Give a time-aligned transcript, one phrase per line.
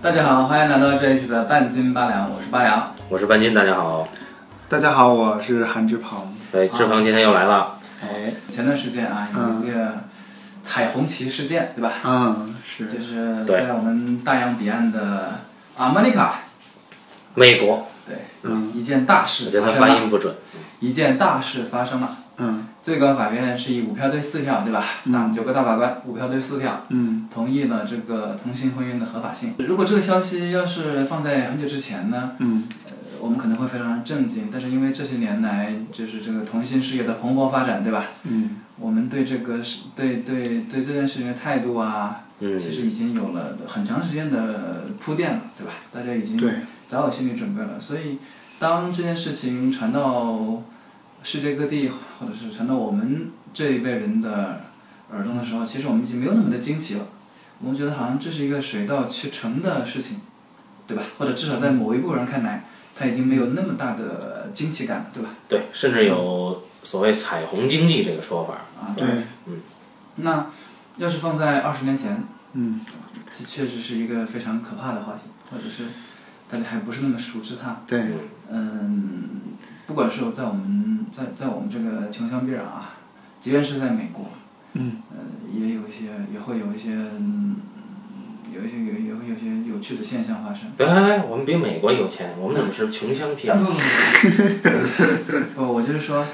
[0.00, 2.94] 大家好，欢迎来到这一期的半斤八两，我是八两。
[3.08, 4.06] 我是半斤，大家好。
[4.68, 6.32] 大家好，我是韩志鹏。
[6.52, 7.76] 哎，志鹏今天又来了。
[8.00, 9.94] 哎，前段时间啊，有一个
[10.62, 11.94] 彩虹旗事件，对吧？
[12.04, 12.86] 嗯，是。
[12.86, 15.40] 就是在我们大洋彼岸的
[15.76, 16.42] 阿曼尼卡，
[17.34, 17.88] 美国。
[18.06, 19.46] 对，嗯，一件大事。
[19.46, 20.32] 我觉得他发音不准。
[20.78, 22.16] 一件大事发生了。
[22.38, 22.64] 嗯。
[22.80, 24.82] 最高法院是以五票对四票，对吧？
[25.04, 29.52] 那九个大法官，五票对四票，嗯，同意了这个同性婚姻的合法性。
[29.58, 32.32] 如果这个消息要是放在很久之前呢？
[32.38, 32.64] 嗯。
[32.86, 38.04] 呃，我们可能会非常震惊，但是因为这些年来就是这个同性事业的蓬勃发展，对吧？
[38.22, 38.56] 嗯。
[38.78, 45.72] 我们对这个是，对对对这件事情的态度啊，嗯，其实已经有了很长时间的铺垫了，对吧？
[45.92, 46.40] 大家已经
[46.86, 48.18] 早有心理准备了，所以
[48.58, 50.62] 当这件事情传到。
[51.28, 54.62] 世界各地，或者是传到我们这一辈人的
[55.12, 57.04] 耳中的时候，其实我们已经没有那么的惊奇了。
[57.60, 60.22] 我们觉得好像这是一个水到渠成的事情，
[60.86, 61.02] 对吧？
[61.18, 62.64] 或者至少在某一部分人看来，
[62.96, 65.28] 他已经没有那么大的惊奇感了，对吧？
[65.46, 68.54] 对，甚至有所谓“彩虹经济”这个说法。
[68.82, 69.06] 啊，对，
[69.44, 69.60] 嗯。
[70.16, 70.46] 那
[70.96, 72.80] 要是放在二十年前，嗯，
[73.30, 75.88] 这确实是一个非常可怕的话题，或者是
[76.48, 77.82] 大家还不是那么熟知它。
[77.86, 78.02] 对。
[78.50, 79.28] 嗯，
[79.86, 80.97] 不管是在我们。
[81.14, 82.94] 在在我们这个穷乡僻壤啊，
[83.40, 84.26] 即便是在美国，
[84.74, 85.18] 嗯，呃，
[85.52, 87.56] 也有一些，也会有一些，嗯
[88.54, 90.70] 有一些有也会有些有趣的现象发生。
[90.76, 90.86] 对，
[91.28, 93.56] 我们比美国有钱，我们怎么是穷乡僻壤？
[95.54, 96.24] 不，我就是说，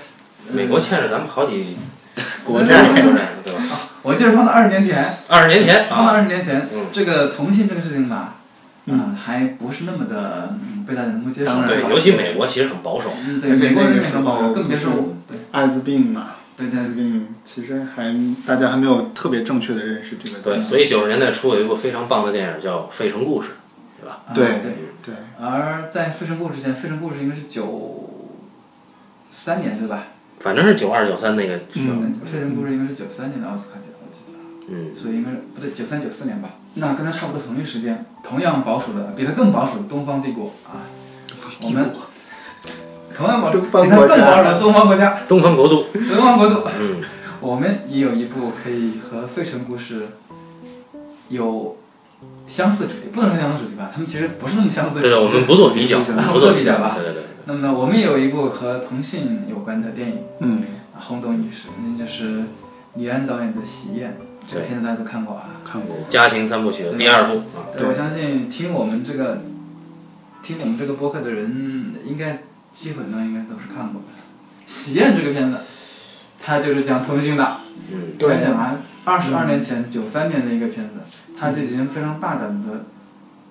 [0.53, 1.77] 美国欠着咱们好几
[2.44, 2.84] 国债，
[3.42, 3.61] 对吧？
[4.03, 8.36] 我就是放到二十年前，二十年前，放到二十年前，嗯，这个同性这个事情吧。
[8.86, 10.54] 嗯，还不是那么的
[10.86, 11.50] 被大家能够接受。
[11.66, 13.10] 对，尤其美国其实很保守。
[13.26, 14.92] 嗯，对，美国人很保守，更别说
[15.26, 16.32] 对艾滋病嘛。
[16.56, 18.14] 对艾滋病，其实还
[18.46, 20.38] 大家还没有特别正确的认识这个。
[20.41, 23.48] 对，所以九十年代初有一部非常棒的电影叫《费城故事》，
[24.00, 24.20] 对吧？
[24.34, 25.14] 对对对。
[25.41, 28.36] 而在《费城故事》之前，《费城故事》应该是九
[29.32, 30.09] 三年对吧？
[30.38, 31.56] 反正是九二九三那个。
[31.76, 33.88] 嗯，《费城故事》应该是九三年的奥斯卡奖。
[34.66, 36.50] 嗯，所以应该是不对，九三九四年吧。
[36.74, 40.82] 那跟他差不多同一时间，同样保守的，比他更保守的东方帝国啊，
[41.62, 41.90] 我们
[43.16, 46.62] 同样保守，比他更保守的东方国家，东方国度， 东方国度。
[46.78, 46.96] 嗯，
[47.40, 50.08] 我们也有一部可以和《费城故事》
[51.28, 51.76] 有
[52.48, 55.00] 相似主题，不能说相似主题吧，他们其实不是那么相似。
[55.00, 56.94] 对对，我们不做比较，不做比较吧。
[56.96, 57.22] 对对对。
[57.46, 60.62] 那么呢，我们也有一部和同性有关的电影，嗯，
[60.98, 62.42] 轰动一时，那就是
[62.94, 64.10] 李安导演的《喜宴》。
[64.47, 67.72] 这个片子大家都看过啊，看过家庭三部曲第二部啊。
[67.77, 69.43] 对，我相信听我们这个
[70.43, 74.06] 听我们这个播客的人，应该基本上应该都是看过的。
[74.66, 75.59] 喜宴这个片子，
[76.41, 77.59] 它就是讲同性的。
[77.93, 78.12] 嗯。
[78.19, 78.38] 对。
[78.38, 81.00] 想啊，二十二年前，九三年的一个片子，
[81.38, 82.84] 它就已经非常大胆的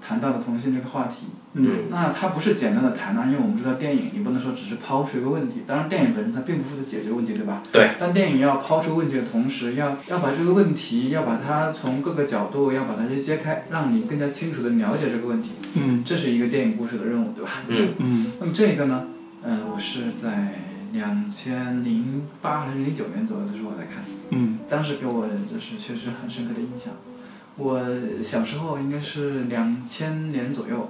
[0.06, 1.28] 谈到了同性这个话题。
[1.54, 5.62] 嗯，那它不是简单的谈啊，因为我们知道电影，你不能说只是抛出一个问题。
[5.68, 7.62] 当然，电影本身它并不负责解决问题，对吧？
[7.72, 7.92] 对。
[8.00, 15.52] 但电影要抛出问题的同时，要要把这个问题，要把它从各个角度，要把它去揭开，让你更加清楚的了解这个问题。
[15.76, 16.04] 嗯。
[16.04, 17.52] 这是一个电影故事的任务，对吧？
[17.68, 18.32] 嗯嗯。
[18.40, 19.06] 那么这个呢？
[19.44, 20.56] 嗯，我是在
[20.92, 24.04] 两千零八还是零九年左右的时候我在看。
[24.32, 24.58] 嗯。
[24.68, 26.94] 当时给我就是确实很深刻的印象。
[27.58, 27.82] 我
[28.24, 30.90] 小时候应该是两千年左右。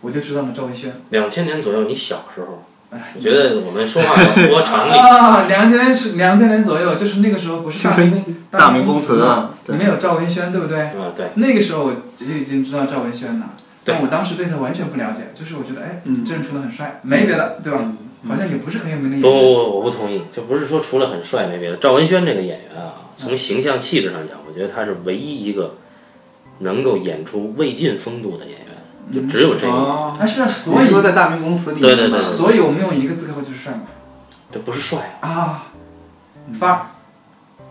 [0.00, 0.92] 我就知道了赵文轩。
[1.10, 4.92] 两千年左右，你小时候，我觉得我们说话要符合常理。
[4.92, 10.80] 啊， 两千年是两千年左右，就是那个时候不是大明大明宫词嘛，没有赵文轩，对不对？
[10.80, 11.28] 啊，对。
[11.36, 13.50] 那个时候我就已经知道赵文轩了，
[13.84, 17.92] 但我当时对他完全不了解，就是我觉得，哎，这人除了很帅，没别的，对吧？
[18.28, 19.22] 好像也不是很有名的演员。
[19.22, 21.76] 不不不，我不同意，就不是说除了很帅没别的。
[21.76, 25.76] 赵文轩这个演员啊，从形象气质上讲，我觉得他是唯一一个
[26.62, 28.68] 能够演出魏晋风度的演员。
[29.12, 33.82] 就只有这个，啊是啊所以说在大明宫词里，对对对，所以我们用一个字概括就是帅嘛，
[34.50, 35.66] 这不是帅啊，
[36.58, 36.92] 发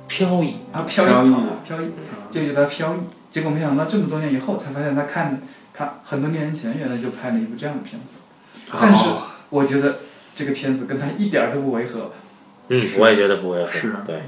[0.07, 0.55] 飘逸。
[0.71, 1.33] 啊飘逸。
[1.65, 1.85] 飘逸，
[2.29, 2.99] 就觉得飘逸。
[3.31, 5.41] 结果没想到这么多年以后才发现，他看
[5.73, 8.17] 他很多年前原来就拍了一部这样的片子，
[8.79, 9.09] 但是
[9.49, 9.95] 我觉得
[10.35, 12.11] 这个片子跟他一点都不违和。
[12.67, 13.71] 嗯，我也觉得不违和。
[13.71, 14.21] 是，对，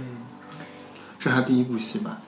[1.19, 2.19] 这是他第一部戏吧？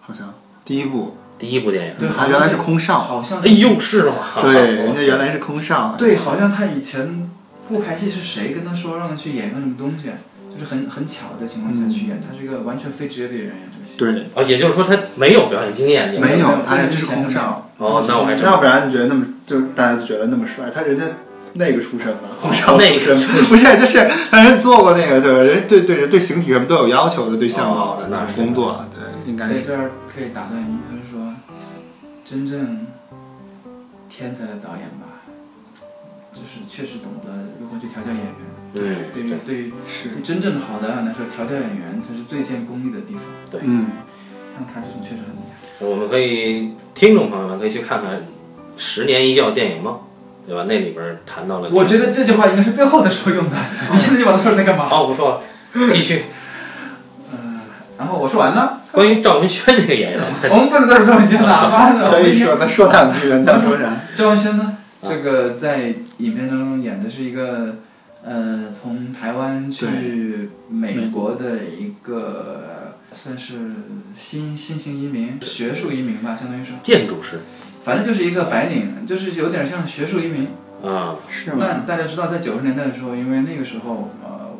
[0.00, 0.32] 好像。
[0.64, 1.16] 第一部。
[1.38, 4.14] 第一部电影，对，他原来是空少，好像，哎呦，是吗？
[4.42, 4.52] 对，
[4.82, 5.94] 人家原来是空少。
[5.98, 7.28] 对，好像他以前
[7.68, 10.08] 不拍戏是谁跟他说让他去演个什么东西？
[10.52, 13.96] 就是很很巧的情况下去演，他是一个完全非职业的演员，这个戏。
[13.96, 17.70] 对，哦，也就是说他没有表演经验，没有，他就是空少。
[17.76, 20.64] 哦，那我还要不然你觉得那么就大家就觉得那么帅？
[20.74, 21.04] 他人家
[21.52, 23.14] 那个出身嘛，空少那个
[23.48, 25.38] 不是，就是他人做过那个，对吧？
[25.44, 29.54] 人对对对形体什么都有要求的，对相貌的那工作，对，应该是。
[29.54, 30.97] 在这儿可以打断您，就是说。
[32.24, 32.86] 真正
[34.08, 35.24] 天才的导演吧，
[36.34, 38.34] 就是确实懂得如何去调教演员。
[38.74, 38.82] 对，
[39.14, 43.22] 对于对于是对真正好的导演来说，调教演员才是最见功力的地方。
[43.50, 43.86] 对嗯，
[44.54, 45.86] 像他这种确实很厉害。
[45.86, 48.16] 我们可以听众朋友们可以去看看
[48.76, 49.94] 《十年一觉电影梦》，
[50.46, 50.64] 对吧？
[50.68, 53.56] 那里边谈到了，我觉得这句话应该是最后的时候用的，
[53.92, 54.86] 你现在就把它说出来干嘛？
[54.88, 55.42] 好，不说了，
[55.92, 56.24] 继续。
[57.98, 63.92] 嗯，然后我说完呢，关于赵文轩这个演员， 我们不能再说赵文轩了， 妈的，可以说再说两句，再说啥？
[64.16, 67.76] 赵文轩呢，啊这个在影片当中演的是一个，
[68.24, 73.54] 呃，从台湾去美国的一个，算是
[74.16, 77.40] 新新型移民，学术移民吧，相当于是，建筑师
[77.84, 80.48] 反正就是一个白领，就是有点像学术移民。
[80.80, 81.56] 啊，是吗？
[81.58, 84.54] 那大家知道，在九十年代的时候，因为那个时候，呃，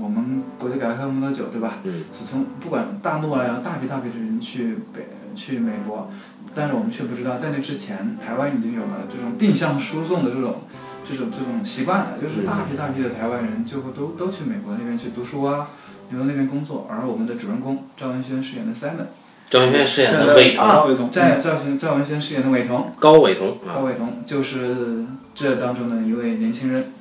[0.00, 1.78] 我们国家改革开放多久，对吧？
[1.84, 6.10] 嗯，是从不管大陆啊，有大批大批的人去北去美国，
[6.54, 10.62] 但是我们却不知道，在那之前，台湾已经有了这种定向输送的这种
[11.08, 15.68] 这种这种习惯了，就是大批大批的台湾人就会都都去美国那边去读书啊，
[16.10, 19.06] 留在那边工作，而我们的主人公赵文轩饰演的 Simon，
[19.48, 25.04] 赵文轩饰演的伟啊，彤，伟彤，在赵文赵文轩饰演的伟彤，高伟彤啊，高伟彤就是
[25.34, 26.92] 这当中的一位年轻人，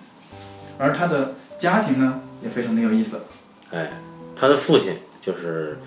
[0.78, 3.20] 而他的家庭呢也非常的有意思。
[3.72, 3.92] 哎，
[4.36, 5.78] 他的父亲就是，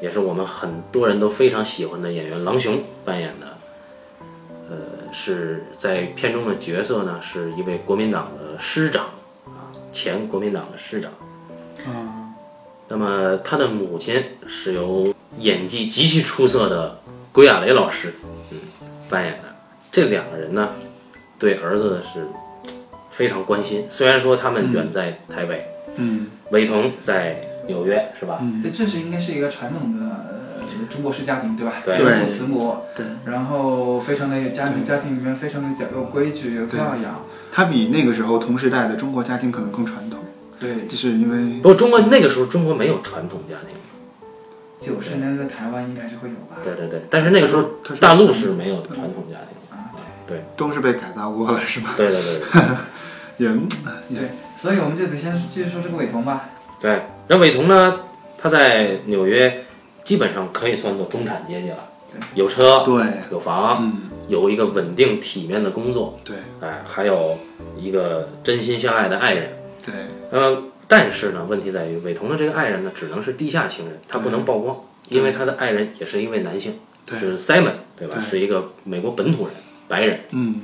[0.00, 3.56] 也是我们很多人都非常喜欢的演员郎雄扮演的，
[4.68, 9.06] 呃，是在片中的角色呢是一位国民党的师长
[9.46, 11.10] 啊，前国民党的师长。
[11.86, 12.34] 嗯，
[12.88, 17.00] 那么他的母亲是由演技极其出色的
[17.32, 18.14] 归亚蕾老师，
[18.50, 18.58] 嗯，
[19.08, 19.48] 扮演的。
[19.90, 20.70] 这两个人呢，
[21.38, 22.26] 对儿子呢是
[23.12, 23.84] 非常关心。
[23.88, 28.38] 虽然说他们远在台北，嗯伟彤在纽约，是吧？
[28.42, 30.06] 嗯，对，这是应该是一个传统的
[30.58, 31.74] 呃中国式家庭，对吧？
[31.84, 37.22] 对有父慈母，对，然后非常的有家庭，家庭里面非常的讲有规矩，有教养。
[37.52, 40.18] 他比那个时候同时代的中国家庭可能更传统，
[40.58, 43.76] 对，就是因为不过中国那个时候中国没有传统家庭，
[44.80, 46.56] 九十年代台湾应该是会有吧？
[46.64, 47.62] 对对对，但是那个时候
[48.00, 49.56] 大陆是没有传统家庭
[50.32, 50.38] 的。
[50.38, 51.94] 啊，都是被改造过了，是吧？
[51.96, 52.68] 对对对对
[53.48, 56.50] 也对对，所以我们就得先继续说这个伟彤吧。
[56.80, 57.02] 对。
[57.28, 58.00] 然后伟彤呢，
[58.36, 59.64] 他在纽约
[60.04, 61.78] 基本上可以算作中产阶级了，
[62.34, 67.38] 有车对，有房，嗯，有一个稳定体面的工作，对哎，还有
[67.76, 69.52] 一个真心相爱的爱人。
[69.84, 69.94] 对，
[70.30, 74.76] 呃，但是呢，问题在于伟彤的这个爱人呢，只能是地下情人，他不能曝光，
[75.08, 78.16] 因为他的爱人也是一位男性，对是 Simon，对吧？
[78.16, 79.54] 对是一个美国本土人，
[79.92, 80.20] 白人。
[80.32, 80.62] 嗯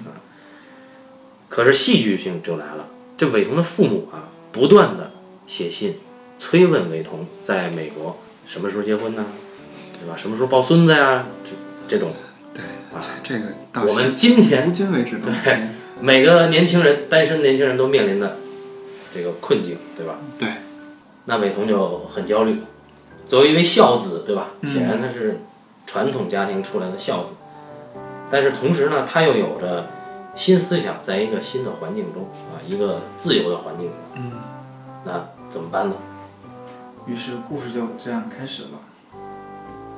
[1.50, 2.86] 可是戏剧性就来了，
[3.16, 5.10] 这伟童的父母啊，不断的
[5.46, 5.96] 写信
[6.38, 9.24] 催问伟彤在美国什么时候结婚呢？
[9.98, 10.14] 对吧？
[10.16, 11.26] 什么时候抱孙子呀？
[11.42, 11.50] 这
[11.88, 12.12] 这种，
[12.54, 12.62] 对
[12.94, 15.58] 啊，这这个到我们今天如今为止对
[16.00, 18.36] 每个年轻人，单身年轻人都面临的
[19.12, 20.18] 这个困境，对吧？
[20.38, 20.48] 对，
[21.24, 22.60] 那伟彤就很焦虑。
[23.26, 24.50] 作为一位孝子，对吧？
[24.60, 25.40] 嗯显然他是
[25.86, 27.34] 传统家庭出来的孝子，
[28.30, 29.86] 但是同时呢，他又有着
[30.34, 34.32] 新思想，在一个新的环境中啊，一个自由的环境中，嗯，
[35.04, 35.96] 那怎么办呢？
[37.06, 38.68] 于是故事就这样开始了，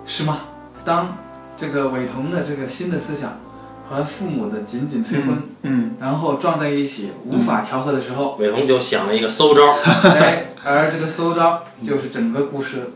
[0.06, 0.42] 是吗？
[0.84, 1.16] 当
[1.56, 3.40] 这个伟彤的这个新的思想
[3.88, 9.76] 和父母的紧紧催婚，嗯然后撞在一起无法调和的时候，伟彤就想了一个馊招儿，
[10.16, 12.92] 哎，而这个馊招就是整个故事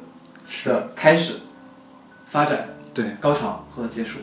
[0.64, 1.40] 的开始、
[2.26, 4.20] 发展、对高潮和结束。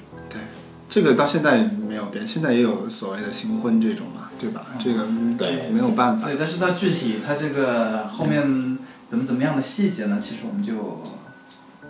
[0.91, 4.65] 这个到现在没有变，现在也有所谓的行婚这种嘛，对吧？
[4.77, 10.19] 这个嗯对没有办法，对，但是它具体它这个后面怎么怎么样的细节呢？
[10.21, 10.74] 其实我们就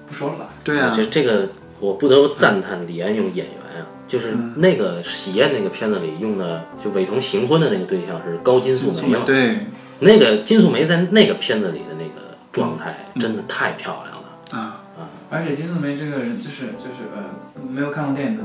[0.08, 0.50] 不说了吧。
[0.64, 9.58] 对啊，这这个我不得不赞叹李安用演员啊，就是嗯那个喜宴那个片子里用的，就伟彤行婚的那个对象是高金素梅嘛，对
[10.02, 14.62] 那个金素梅在那个片子里的那个状态真的太漂亮了。
[14.62, 14.84] 啊，
[15.32, 17.24] 而且金素梅这个人，就是就是呃，
[17.68, 18.44] 没有看过电影的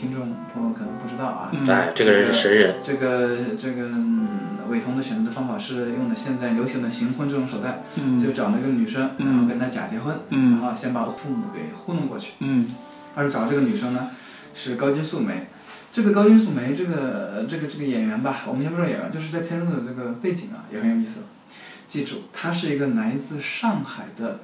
[0.00, 1.50] 听众朋友可能不知道啊。
[1.52, 4.28] 嗯哎，这个人是神人，这个这个嗯
[4.70, 12.32] 伟彤的选择的方法是用的现在流行的行婚这种手段，嗯就找了一个女生，嗯然后跟她假结婚，然嗯后先把父母给糊弄过去。
[12.38, 12.66] 嗯
[13.14, 14.08] 而找这个女生呢，
[14.54, 15.48] 是高金素梅。
[15.92, 21.20] 这个高金素梅这个这个这个演员吧，我们先不说演员，就是在片中的这个背景啊，也很有意思。
[21.88, 24.38] 记住，她是一个来自上海的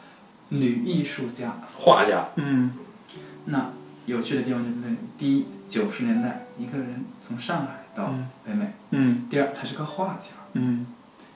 [0.50, 1.54] 女艺术家。
[1.78, 2.72] 画家，嗯
[3.44, 3.70] 那
[4.06, 10.30] 有趣的地方就在这里：第一，九十年代一个人从上海到嗯北美；嗯第二，他是个画家。
[10.54, 10.86] 嗯，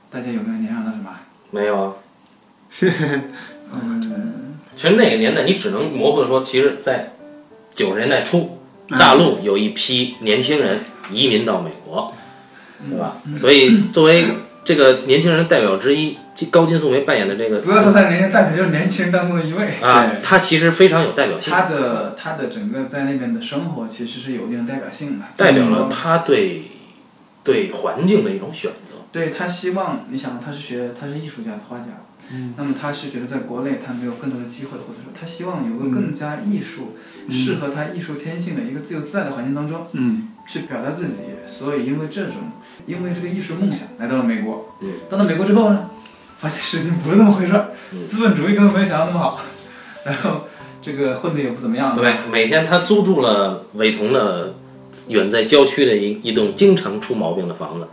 [0.09, 1.11] 大家有没有联想到什么？
[1.50, 1.95] 没有啊。
[3.73, 7.12] 嗯，其实那个年代，你只能模糊的说，其实，在
[7.71, 8.59] 九十年代初，
[8.89, 10.81] 大陆有一批年轻人
[11.12, 12.15] 移民到美国，
[12.89, 13.17] 对吧？
[13.37, 14.27] 所以作为
[14.71, 16.17] 这个年轻人代表之一，
[16.49, 19.67] 高金素梅扮演的这个，不要说他年轻代表，就是年轻人当中的一位。
[19.83, 21.53] 啊，他其实非常有代表性。
[21.53, 26.62] 他的他的整个在那边的生活其实是有一定代表性的，代表了他对
[27.43, 28.95] 对环境的一种选择。
[29.11, 31.87] 对他希望，你想他是学他是艺术家的画家，
[32.33, 36.95] 嗯，那么他是觉得在国内他没有更多的机会，或者说他希望有个更加艺术
[37.29, 41.25] 适合他艺术天性的一个自由自在的环境当中，嗯，去表达自己。
[41.45, 42.53] 所以因为这种，
[42.87, 45.91] 因为这个艺术梦想来到了美国，嗯，到了美国之后呢，
[46.39, 47.69] 发现事情不是那么回事儿，
[48.09, 49.41] 资本主义根本没有想象那么好，
[50.05, 50.43] 然后
[50.83, 51.95] 这个混的也不怎么样。
[51.95, 54.55] 对，每天他租住了伟同的
[55.09, 57.87] 远在郊区的一一栋经常出毛病的房子。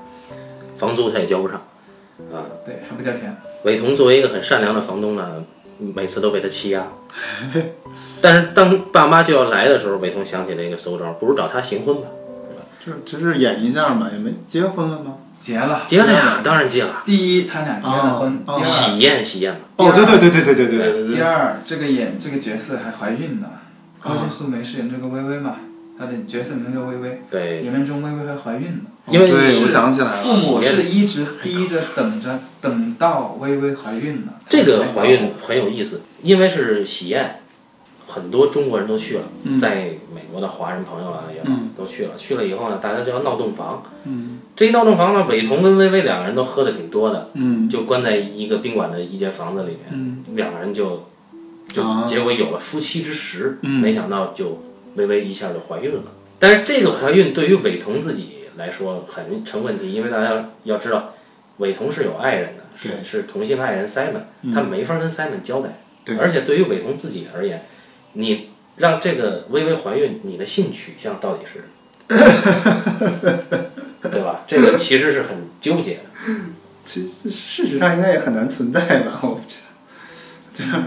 [0.78, 1.58] 房租他也交不上，
[2.32, 3.36] 啊，对，还不交钱。
[3.64, 5.44] 伟同作为一个很善良的房东呢，
[5.80, 6.88] 每次都被他欺压。
[8.22, 12.08] 但是当爸妈就要来的时候，伟同想起了一个馊招，不如找他行婚吧，
[13.06, 15.16] 只是演一下嘛，也没结婚了吗？
[15.40, 17.04] 结了，结了呀，当然结了。
[17.06, 18.44] 第一，他俩结了婚。
[18.46, 21.16] 第二，喜宴喜宴哦，对对对对对对对对。
[21.16, 23.48] 第二，这个演这个角色还怀孕呢。
[24.02, 25.56] 高金素梅饰演这个薇薇嘛。
[26.00, 34.34] 她的角色名叫薇薇，对，演员中薇薇还怀孕了，因为我想起来了，父母是一直逼着等着，等到薇薇怀孕了。
[34.48, 37.40] 这个怀孕很有意思，因为是喜宴，
[38.08, 39.24] 很多中国人都去了，
[39.62, 41.42] 在美国的华人朋友啊也
[41.78, 51.08] 都去了，去了以后呢，大家就要闹洞房，嗯，这一闹洞房呢，伟彤跟薇薇两个人都喝的挺多的，嗯，就关在一个宾馆的一间房子里面，嗯，两个人就
[51.70, 54.64] 就结果有了夫妻之实，没想到就。
[54.96, 56.02] 微微一下就怀孕了，
[56.40, 61.14] 但是这个怀孕对于伟彤自己来说很成问题，因为大家要知道，
[61.58, 65.78] 伟彤是有爱人的，是是同性爱人 Simon，他没法跟 Simon 交代，
[66.20, 67.64] 而且对于伟彤自己而言，
[68.14, 71.64] 你让这个微微怀孕，你的性取向到底是，
[74.10, 74.44] 对吧？
[74.48, 76.02] 这个其实是很纠结的。
[76.86, 79.64] 其实事实上应该也很难存在吧，我不知道，
[80.56, 80.84] 对吧？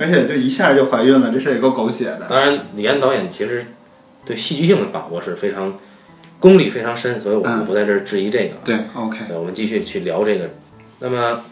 [0.00, 2.26] 而且就一下就怀孕了，这事也够狗血的。
[2.28, 3.66] 当然，李安导演其实
[4.24, 5.78] 对戏剧性的把握是非常
[6.40, 8.54] 功力非常深，所以我们不在这儿质疑这个。
[8.64, 9.18] 对，OK。
[9.34, 10.50] 我们继续去聊这个。
[11.00, 11.44] 那么，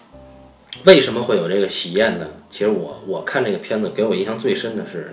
[0.84, 2.26] 为什么会有这个喜宴呢？
[2.52, 5.12] 其实我我看这个片子给我印象最深的是，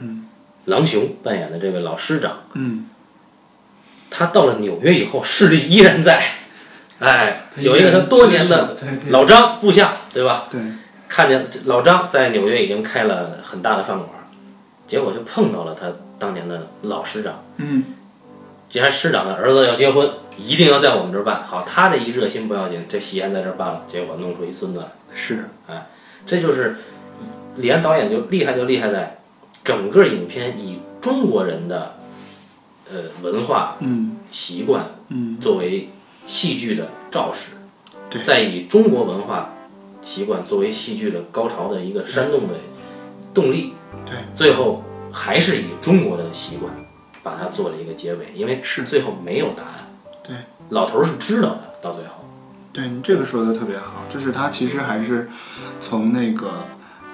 [0.65, 2.43] 郎雄扮演的这位老师长。
[2.53, 2.86] 嗯。
[4.12, 6.22] 他到了纽约以后，势力依然在。
[7.00, 8.75] 哎，有一个他多年的
[9.10, 10.48] 老张部下，对吧？
[10.51, 10.60] 对。
[11.08, 14.10] 看见老张在纽约已经开了很大的饭馆，
[14.86, 15.88] 结果就碰到了他
[16.19, 17.43] 当年的老师长。
[17.58, 17.86] 嗯，
[18.69, 21.43] 既然师长的儿子要结婚，一定要在我们这儿办。
[21.43, 24.86] 好，他这一热心不要紧，这喜宴在这儿办了，结果弄出一孙子来。
[25.13, 25.88] 是，哎，
[26.25, 26.75] 这就是
[27.57, 29.19] 李安导演就厉害，就厉害在
[29.63, 31.95] 整个影片以中国人的
[32.91, 34.17] 呃文化、嗯。
[34.31, 35.89] 习惯嗯作为
[36.27, 37.53] 戏剧的肇始，
[38.11, 39.53] 对，再以中国文化。
[40.01, 42.53] 习惯作为戏剧的高潮的一个煽动的
[43.33, 43.73] 动力，
[44.05, 46.73] 对，最后还是以中国的习惯
[47.21, 48.83] 把它做了一个结尾，因为是。
[48.85, 49.91] 最后没有答案，
[50.23, 50.35] 对，
[50.69, 52.23] 老头是知道的，到最后，
[52.71, 55.29] 对你这个说的特别好，就是他其实还是
[55.81, 56.65] 从那个，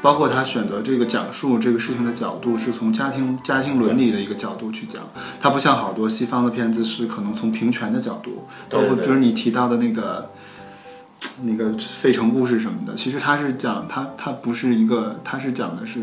[0.01, 5.01] 包括他选择这个讲述这个事情的角度，是从家庭家庭伦理的一个角度去讲，
[5.39, 10.31] 他不像好多西方的片子是可能从平权的角度，包括比如你提到的那个。
[11.43, 15.99] 那个费城故事什么的，其实他是讲他他不是一个，他是讲的是，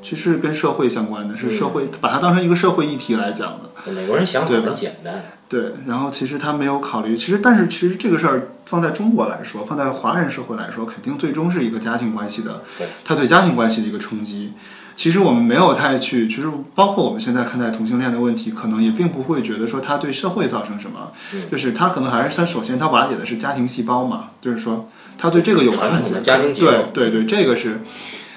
[0.00, 3.92] 其实跟社会相关的，是社会把它当成一个社会议题来讲的。
[3.92, 5.24] 美国人想法很简单。
[5.48, 12.62] 对，然后其实他没有考虑，其实但是其实这个事儿放在中国来说，放在华人社会来说，肯定最终是一个家庭关系的，
[13.04, 14.52] 他对家庭关系的一个冲击。
[14.96, 21.10] 其实我们没有太去，其实包括我们现在看待同性恋的问题，可能也并不会觉得说他对社会造成什么，
[21.50, 27.80] 就是他可能还是他首先他瓦解的是家庭细胞嘛，就是说他对这个有传统的家庭对对对，这个是，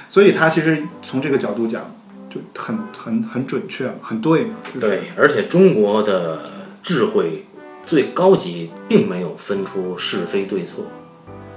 [0.10, 1.92] 所以他其实从这个角度讲
[2.28, 4.48] 就很很很准确，很对。
[4.80, 6.42] 对，而且中国的
[6.82, 7.46] 智慧
[7.88, 10.84] 最高级，并没有分出是非对错，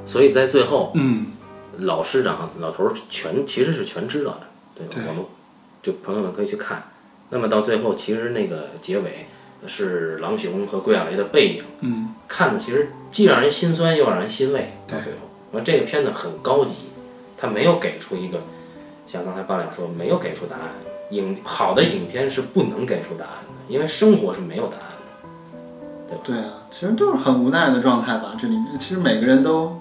[0.06, 1.32] 所以在最后，嗯，
[1.78, 4.46] 老师长老头全其实是全知道的。
[4.76, 5.25] 对，我们
[5.82, 6.84] 就朋友们可以去看。
[7.30, 9.26] 那么到最后，其实那个结尾
[9.66, 14.75] 是狼雄和桂亚雷的背影，嗯，看的其实既让人心酸又让人欣慰。
[14.87, 15.18] 到最后，
[15.50, 16.75] 完这个片子很高级，
[17.37, 18.38] 他没有给出一个
[19.04, 20.70] 像刚才八两说没有给出答案。
[21.10, 24.89] 影好的影片是不能给出答案的，因为生活是没有答案
[26.11, 28.35] 的，对对啊，其实都是很无奈的状态吧。
[28.38, 29.81] 这里面其实每个人都，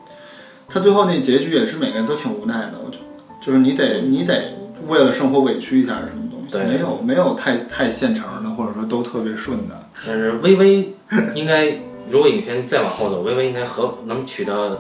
[0.68, 2.74] 他最后那结局也是每个人都挺无奈的。
[2.86, 3.04] 我觉得，
[3.42, 4.56] 就是你得你得。
[4.88, 6.58] 为了生活委屈一下什么东西？
[6.66, 9.76] 没有没有太太现成的，或者说都特别顺的。
[10.08, 10.94] 但是微微
[11.36, 14.80] 应该，如果影片再往后走，微微应该合能取得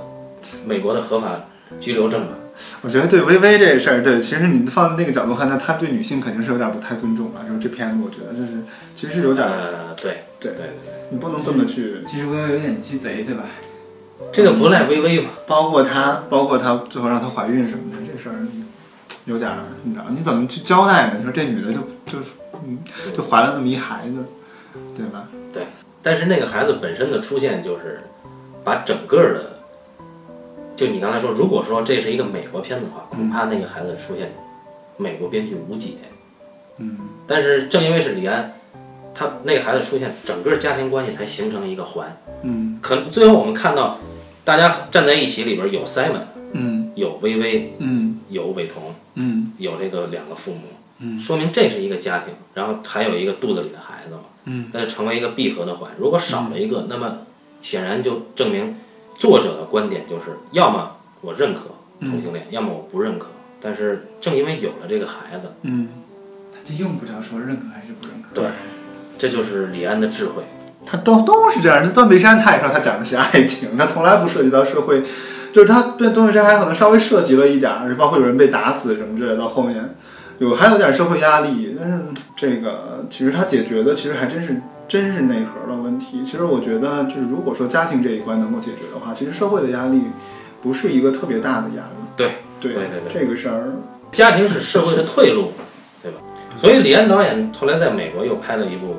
[0.65, 1.41] 美国的合法
[1.82, 2.29] 居留证吧？
[2.82, 7.41] 我觉得对微微这事儿，对，其实你放在那个角度看，那他对女性肯定是有点不太尊重了。
[7.46, 8.63] 就是这片子，我觉得就是
[8.96, 10.70] 其实有点，呃，对对对，
[11.09, 12.03] 你不能这么去。
[12.07, 13.45] 其实微微有点鸡贼，对吧？
[14.31, 15.29] 这个不赖微微吧。
[15.47, 18.35] 包括她，包括她最后让她怀孕什么的，这事儿
[19.25, 19.51] 有点，
[19.83, 21.13] 你知道，你怎么去交代呢？
[21.17, 22.19] 你说这女的就就
[22.65, 22.79] 嗯，
[23.13, 24.25] 就怀了那么一孩子，
[24.95, 25.27] 对吧？
[25.53, 25.63] 对。
[26.01, 28.01] 但是那个孩子本身的出现，就是
[28.63, 29.59] 把整个的。
[30.75, 34.33] 就你刚才说，如果说这是一个美国片子的话，恐怕那个孩子出现，
[34.97, 35.95] 美国编剧无解。
[36.77, 36.97] 嗯。
[37.27, 38.53] 但是正因为是李安，
[39.19, 42.17] 他那个孩子出现，整个家庭关系才形成一个环。
[42.43, 42.79] 嗯。
[42.81, 43.99] 可能最后我们看到，
[44.45, 46.21] 大家站在一起里边有 Simon，
[46.53, 50.61] 嗯，有微微，嗯，有伟彤，嗯，有这个两个父母，
[50.99, 55.91] 嗯，说明这是一个家庭，然后还有一个肚子里的孩子嘛，嗯，那就成为一个闭合的环。
[55.99, 57.19] 如果少了一个，那么
[57.61, 58.75] 显然就证明。
[59.19, 61.63] 作者的观点就是，要么我认可
[61.99, 63.27] 同性恋，要么我不认可。
[63.59, 65.89] 但是正因为有了这个孩子，嗯，
[66.53, 68.33] 他就用不着说认可还是不认可。
[68.33, 68.45] 对，
[69.19, 70.41] 这就是李安的智慧。
[70.83, 71.85] 他都都是这样。
[71.85, 75.03] 这断背山他也说他讲的是爱情，他从来不涉及到社会。
[75.53, 79.38] 就是他对断背山还可能稍微涉及了一点儿，包括有人被打死什么之类的。
[79.38, 79.95] 到后面
[80.39, 81.99] 有还有点社会压力，但是
[82.35, 84.59] 这个其实他解决的其实还真是。
[84.89, 86.23] 真是内核的问题。
[86.23, 90.01] 其实我觉得，就是如果说家庭这一关能够解决的话，其实社会的压力
[90.63, 92.09] 不是一个特别大的压力。
[92.17, 93.73] 对对对对，这个事儿，
[94.11, 95.51] 家庭是社会的退路？
[96.59, 98.97] 所以李安导演后来在美国又拍了一部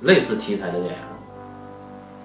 [0.00, 0.92] 类似题材的电影，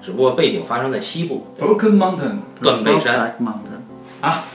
[0.02, 1.48] 只不过背景发生在西部。
[1.60, 3.36] Broken Mountain，断背山。
[3.38, 3.82] Brokeback Mountain。
[4.22, 4.46] 啊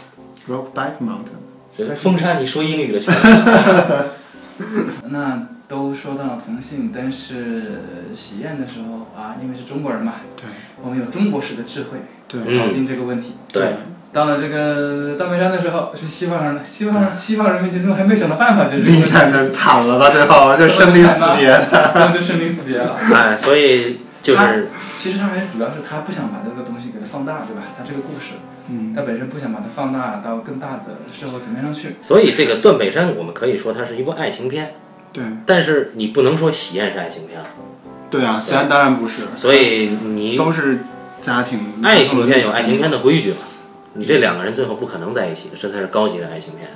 [0.48, 1.42] ，Brokeback Mountain。
[1.76, 3.14] 就是封山，你说英语的全。
[5.10, 5.48] 那。
[5.68, 7.80] 都说到同性，但是
[8.14, 10.44] 喜宴的时候啊，因为是中国人嘛，对，
[10.82, 11.96] 我们有中国式的智慧，
[12.28, 13.32] 对，搞定这个问题。
[13.50, 13.76] 对，
[14.12, 18.90] 到了这个断背山的时候，是西方人的，西方西方人民群众还没想到办法解决。
[18.90, 22.94] 你看这惨了吧，最后就生离死别了，就生离死别了。
[23.14, 27.62] 哎，所以就是其实他还主要是他不想把这个东西给它放大，对吧？
[27.78, 28.34] 他这个故事，
[28.68, 31.96] 嗯，他本身不想把它放大到更大的社会层面上去。
[32.02, 34.74] 所以这个断背山，我们可以说它是一部爱情片。
[35.12, 37.40] 对，但是你不能说喜宴是爱情片。
[38.10, 39.22] 对啊，喜宴当然不是。
[39.34, 40.80] 所以你都是
[41.22, 43.36] 家庭爱情片有爱情片的规矩嘛？
[43.94, 46.68] 你这两个人最后不可能在一起的，这才是高级的爱情片，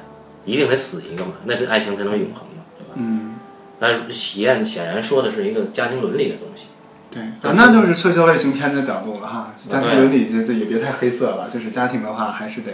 [0.44, 2.94] 一定得死一个嘛，那这爱情才能永恒嘛，对吧？
[2.96, 3.35] 嗯。
[3.79, 6.66] 那喜宴显然说的是一个家庭伦理的东西。
[7.11, 9.52] 对，那就是社交类型片的角度了哈。
[9.68, 12.72] 家庭伦理这这也别太黑色了，就是家庭的话还是得。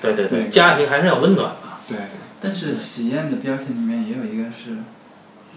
[0.00, 1.78] 对对对，家庭还是要温暖嘛。
[1.88, 1.96] 对。
[2.40, 4.76] 但是喜宴的标签里面也有一个是，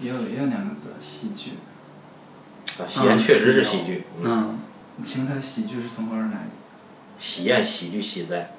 [0.00, 1.52] 也有也有两个字，喜剧。
[2.82, 4.04] 啊，喜宴确实是喜剧。
[4.22, 4.58] 嗯。
[5.02, 6.57] 请问他的喜剧是从何而来的？
[7.18, 8.52] 喜宴喜剧喜在，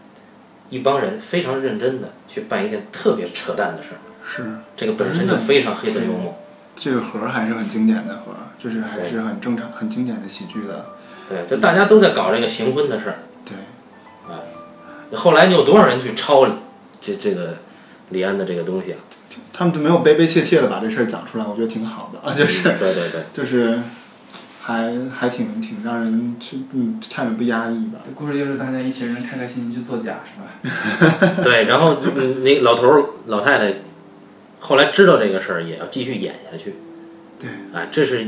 [0.69, 4.00] 一帮人非常认真的去办一件特别扯淡的事儿。
[4.26, 4.60] 是。
[4.76, 6.38] 这个本身就非常黑色幽默。
[6.76, 10.88] 这个盒还是很经典的盒，就是还是很正常、很经典的喜剧的。
[11.28, 13.19] 对，就大家都在搞这个行婚的事儿。
[13.45, 13.56] 对。
[14.34, 14.41] 啊，
[15.15, 16.48] 后来你有多少人去抄
[17.02, 17.58] 这这个？
[18.12, 18.98] 李安的这个东西啊，
[19.54, 23.82] 他们就没有悲悲切切的把这事儿讲出来，我觉得挺好的啊，就是对对对，就是
[24.69, 27.99] 还还挺挺让人去嗯看着不压抑吧。
[28.13, 31.34] 故事就是大家一群人开开心心去做假，是吧？
[31.43, 31.97] 对，然后
[32.43, 33.73] 那老头儿老太太
[34.60, 36.75] 后来知道这个事儿，也要继续演下去。
[37.39, 38.27] 对，啊，这是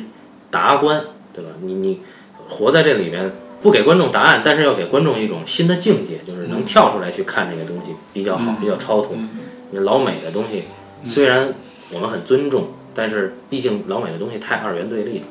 [0.50, 1.02] 达观，
[1.34, 1.52] 对吧？
[1.62, 2.02] 你你
[2.50, 3.32] 活在这里面。
[3.62, 9.16] 不给观众答案，但是要给观众一种新的境界，就是能跳出来去看这个东西比较好，比较超脱。
[9.70, 10.64] 你老美的东西
[11.04, 11.54] 虽然
[11.92, 15.26] 我们很尊重，但是毕竟老美的东西太二元对立了。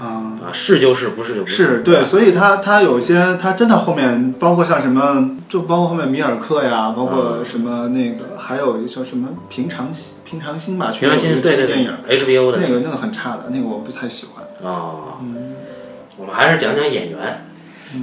[0.00, 1.80] 啊啊，是就是，不是就不是。
[1.80, 14.44] 对，所以他他有些他真的后面包括像什么，就包括后面米尔克呀，包括什么那个，还有一叫什么平常心平常心吧，平常心对对电影 HBO 的那个那个很差的，那个我不太喜欢。
[14.70, 15.18] 啊。
[15.22, 15.54] 嗯。
[16.18, 17.44] 我们还是讲讲演员。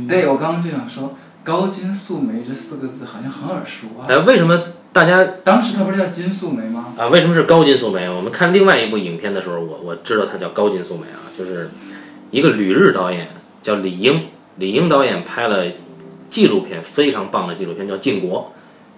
[0.08, 4.06] 对，我刚刚就想说，高金素梅这四个字好像很耳熟啊。
[4.10, 4.60] 哎，为什么
[4.91, 6.93] 大家当时它不是叫金素梅吗？
[6.97, 8.10] 啊，为什么是高金素梅？
[8.10, 11.69] 我们看另外一部影片的时候，我我知道它叫高金素梅啊，就是
[12.32, 13.28] 一个旅日导演
[13.62, 15.65] 叫李英，李英导演拍了
[16.30, 18.54] 纪录片，非常棒的纪录片叫《晋国》，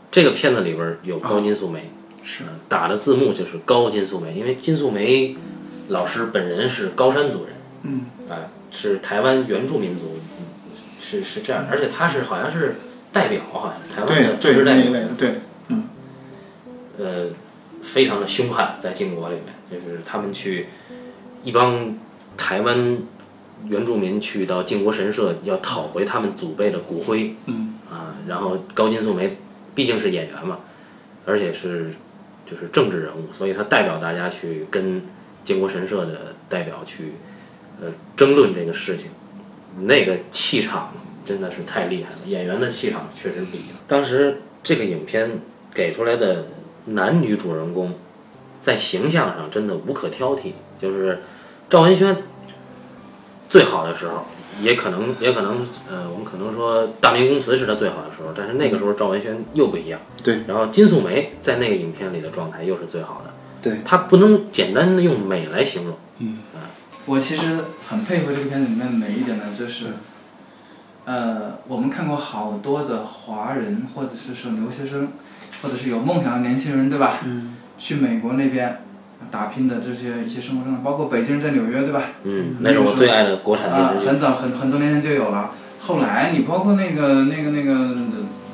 [0.09, 1.89] 这个片子里边有高金素梅，
[2.23, 5.35] 是打的字幕就是高金素梅，因为金素梅
[5.89, 8.47] 老师本人是高山族人，嗯，啊。
[8.73, 10.17] 是台湾原住民族，
[10.97, 12.77] 是是这样，而且他是好像是
[13.11, 15.41] 代表，好像台湾的组织代表，对，嗯，
[17.01, 17.25] 呃，
[17.81, 20.67] 非常的凶悍，在晋国里面，就是他们去
[21.43, 21.97] 一帮
[22.37, 22.97] 台湾
[23.67, 27.79] 原住民去到靖国神社要讨回他们祖辈的骨灰，嗯。
[27.89, 29.35] 啊，然后高金素梅
[29.75, 30.59] 毕竟是演员嘛，
[31.25, 31.91] 而且是
[32.49, 35.01] 就是政治人物，所以他代表大家去跟
[35.43, 37.13] 靖国神社的代表去
[37.81, 39.07] 呃争论这个事情，
[39.81, 40.93] 那个气场
[41.25, 43.77] 真的是太厉害了，演员的气场确实不一样。
[43.87, 45.29] 当时这个影片
[45.73, 46.45] 给出来的
[46.85, 47.93] 男女主人公
[48.61, 51.21] 在形象上真的无可挑剔，就是
[51.69, 52.23] 赵文轩
[53.49, 54.25] 最好的时候。
[54.61, 59.99] 也可能，也可能，呃，我们可能说《大明宫词》是他最好的时候，但是那个时候赵文轩又不一样。
[60.21, 60.41] 对。
[60.45, 63.33] 然后金素梅在那个影片里的状态又是最好的。
[63.61, 63.79] 对。
[63.83, 65.95] 他不能简单的用美来形容。
[66.19, 66.39] 嗯。
[66.53, 66.67] 啊。
[67.05, 69.87] 我其实很佩服这个片子里面美一点的，就是，
[71.05, 75.13] 呃，我们看过好多的华人或者是说留学生，
[75.61, 77.19] 或者是有梦想的年轻人，对吧？
[77.25, 77.55] 嗯。
[77.77, 78.79] 去美国那边。
[79.29, 82.01] 打拼的这些一些生活状态，包括北京人在纽约，对吧？
[82.23, 84.07] 嗯，那是我最爱的国产电视剧。
[84.07, 85.51] 很早很很多年前就有了。
[85.79, 87.95] 后来你包括那个那个那个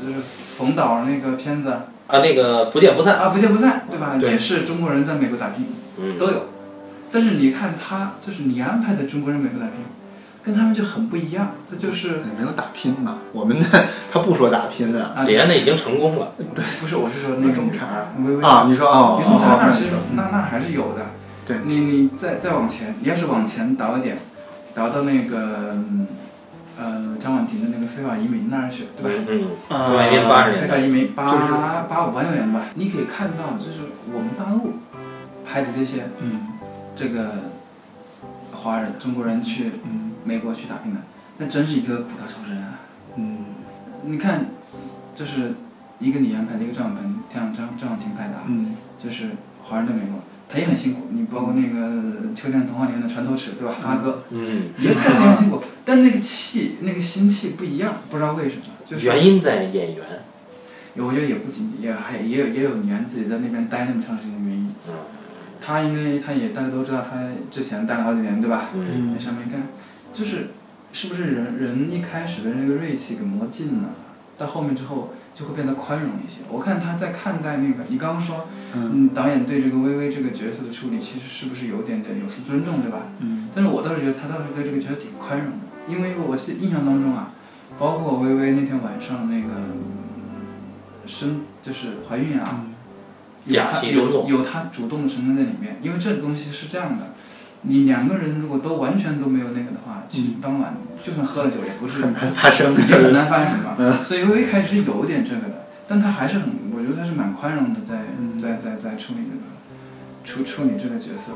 [0.06, 0.20] 就是
[0.58, 1.70] 冯导那个片子
[2.08, 4.18] 啊，那个不见不散啊，不见不散，对吧？
[4.22, 5.66] 也是中国人在美国打拼，
[6.00, 6.50] 嗯，都有。
[7.12, 9.78] 但是你看他，就是你安排的中国人美国打拼。
[10.48, 13.18] 跟他们就很不一样，他就是没有打拼嘛。
[13.34, 13.66] 我们的
[14.10, 16.32] 他不说打拼啊，李安的已经成功了。
[16.56, 17.86] 对，不是，我是说那种差
[18.26, 21.08] 微微啊，你说啊，你从他那其实那那还是有的。
[21.46, 24.18] 对，你你再再往前，你要是往前倒一点，
[24.74, 25.76] 倒到那个
[26.80, 29.26] 呃张婉婷的那个非法移民那儿去，对吧？
[29.70, 31.26] 嗯，非法移民八十年，非法移民八
[31.90, 34.76] 八五八六年吧，你可以看到，就是我们大陆
[35.46, 36.48] 拍的这些，嗯，
[36.96, 37.32] 这个
[38.54, 40.07] 华人中国人去，嗯。
[40.28, 41.00] 美国去打拼的，
[41.38, 42.80] 那真是一个苦大仇深啊！
[43.16, 43.38] 嗯，
[44.04, 44.48] 你看，
[45.16, 45.54] 就是
[46.00, 46.96] 一个李安拍的一个张婉
[47.32, 49.30] 婷，张张婷拍的啊，嗯，就是
[49.64, 51.08] 华人在美国，他也很辛苦。
[51.12, 51.88] 你包括那个
[52.36, 53.76] 《秋天的童话》里面的船头尺，对吧？
[53.82, 58.64] 发哥，嗯，也拍的很辛苦，但那个气，那个心气不一样，不知道为什么。
[58.86, 60.04] 就是原因在演员。
[61.00, 64.74] 我觉得也不仅仅，也还也有也有李安自己在那边待那么长时间的原因。
[64.90, 64.94] 嗯。
[65.60, 67.18] 他因为他也大家都知道，他
[67.52, 68.70] 之前待了好几年，对吧？
[68.74, 69.14] 嗯。
[69.14, 69.62] 在上面看。
[70.18, 70.48] 就是，
[70.92, 73.90] 是不是人人一开始的那个锐气给磨尽了，
[74.36, 76.40] 到后面之后就会变得宽容一些。
[76.50, 83.10] 我看他在看待那个，你刚刚说，嗯，导演对这个微微这个角色的处理，其实是不是有点点有失尊重，对吧？
[83.20, 83.48] 嗯。
[83.54, 87.34] 但是我倒是觉得他倒是对这个角色挺宽容的，因为我记得印象当中啊，
[87.78, 89.54] 包括微微那天晚上那个
[91.06, 92.66] 生就是怀孕啊，
[93.46, 97.14] 有他有有他主动的成分在里面，因为这个东西是这样的。
[97.62, 104.04] 你两个人如果都完全都没有那个的话，其实当晚就算喝了酒也不是很难发生，也很难发生什么。
[104.06, 108.04] 所以微微开始是有点这个的，但他还是很，我觉得他是蛮宽容的，在
[108.40, 111.34] 在在在处理这个处处理这个角色。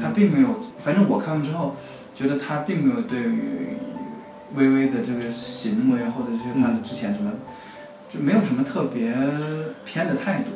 [0.00, 1.74] 他并没有，反正我看完之后，
[2.14, 3.76] 觉得他并没有对于
[4.54, 7.32] 微微的这个行为或者是他的之前什么，
[8.08, 9.12] 就没有什么特别
[9.84, 10.50] 偏的态度，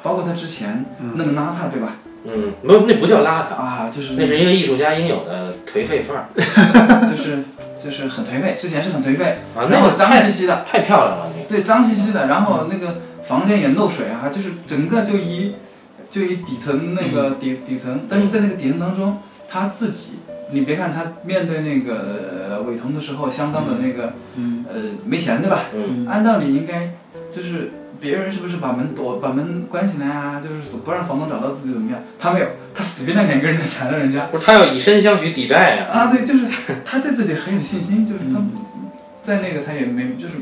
[0.00, 0.84] 包括他之前
[1.16, 1.96] 那么邋遢，对吧？
[2.24, 6.26] 嗯，没有，那不叫邋遢啊，就是那是一个艺术家应有的颓废范儿，
[7.10, 7.44] 就是
[7.82, 11.48] 就是很颓废，之前是很颓废啊，然后脏兮兮的，太漂亮了那个。
[11.48, 15.54] 对，脏兮兮的，然后那个房间也漏水啊，就是整个就一
[16.10, 20.10] 就一底层那个底底层，但是在那个底层当中，他自己，
[20.50, 24.12] 你别看他面对那个伟彤的时候，相当的那个，
[24.72, 25.64] 呃，没钱对吧？
[25.74, 26.92] 嗯，按道理应该
[27.34, 27.72] 就是。
[28.02, 30.42] 别人是不是把门躲把门关起来啊？
[30.42, 32.02] 就是不让房东找到自己怎么样？
[32.18, 34.26] 他没有，他死皮赖脸跟人家缠着人家。
[34.26, 35.86] 不是他要以身相许抵债呀？
[35.92, 36.44] 啊，对，就是
[36.84, 38.42] 他对自己很有信心，就是他
[39.22, 40.34] 在那个他也没就是，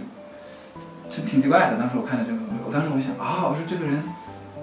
[1.10, 1.76] 就挺奇怪的。
[1.76, 4.04] 当时我看到这个，我当时我想啊，我说这个人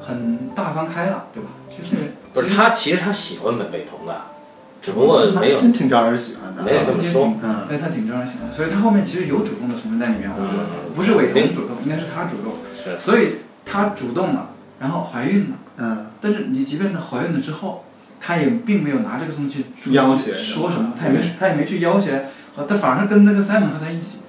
[0.02, 1.50] 很大方开朗，对吧？
[1.70, 4.34] 就是不是他其实他喜欢美美瞳的。
[4.82, 6.64] 只不过没有，真挺招人喜欢的。
[6.64, 10.30] 没有这么说，嗯，对他挺招人喜欢，所以他后面其实有主动的成分在里面。
[10.34, 12.54] 我觉得不是伟彤主动，应该是他主动。
[12.92, 15.58] 是，所以她主动了，然后怀孕了。
[15.78, 16.08] 嗯。
[16.20, 17.84] 但是你即便她怀孕了之后，
[18.20, 22.26] 她也并没有拿这个东西去要挟说什么，她也没她也没去要挟，
[22.68, 24.20] 她反而跟那个 Simon 和她一起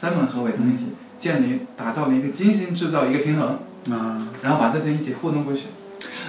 [0.00, 0.86] ，Simon 和伟腾一起
[1.18, 3.58] 建立打造了一个精心制造一个平衡
[3.90, 5.64] 啊，然后把这些一起糊弄过去。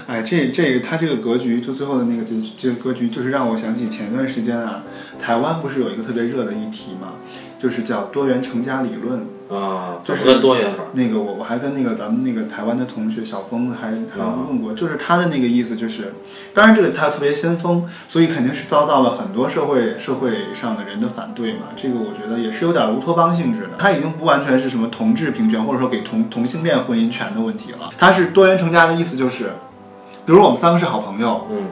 [0.08, 4.84] 哎，这这个他这个格局，就最后的那个这这个格局，就是让我想起前段时间啊，
[5.20, 7.14] 台湾不是有一个特别热的议题嘛，
[7.60, 16.14] 就是叫多元成家理论啊，就是多元那个我我还跟那个咱们那个台湾的同学小峰还还问过，就是他的那个意思就是，
[16.54, 21.70] 当然这个他特别先锋，所以肯定是遭到了很多社会社会上的人的反对嘛。
[21.76, 29.54] 这个我觉得也是有点乌托邦性质的，他已经不完全是什么同志平权或者说给同同性恋婚姻权的问题了，他是多元成家的意思就是。
[30.26, 31.72] 比如我们三个是好朋友，嗯，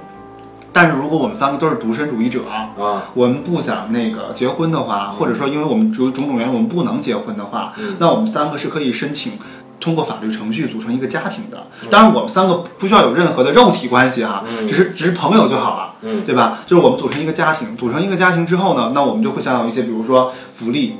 [0.77, 2.69] 但是如果我们三个都是独身主义者啊，
[3.15, 9.39] 我们不想那个结婚的话，或者说因为我们由种种原因我们不能结婚的话，那我们三个是可以申请
[9.79, 11.65] 通过法律程序组成一个家庭的。
[11.89, 16.59] 当然，我们三个不需要有任何的肉体关系哈，只是只是朋友就好了，嗯，对吧？
[16.67, 20.97] 就是我们组成一个家庭，组成一个家庭之后呢，那我们就会享有一些，比如说福利，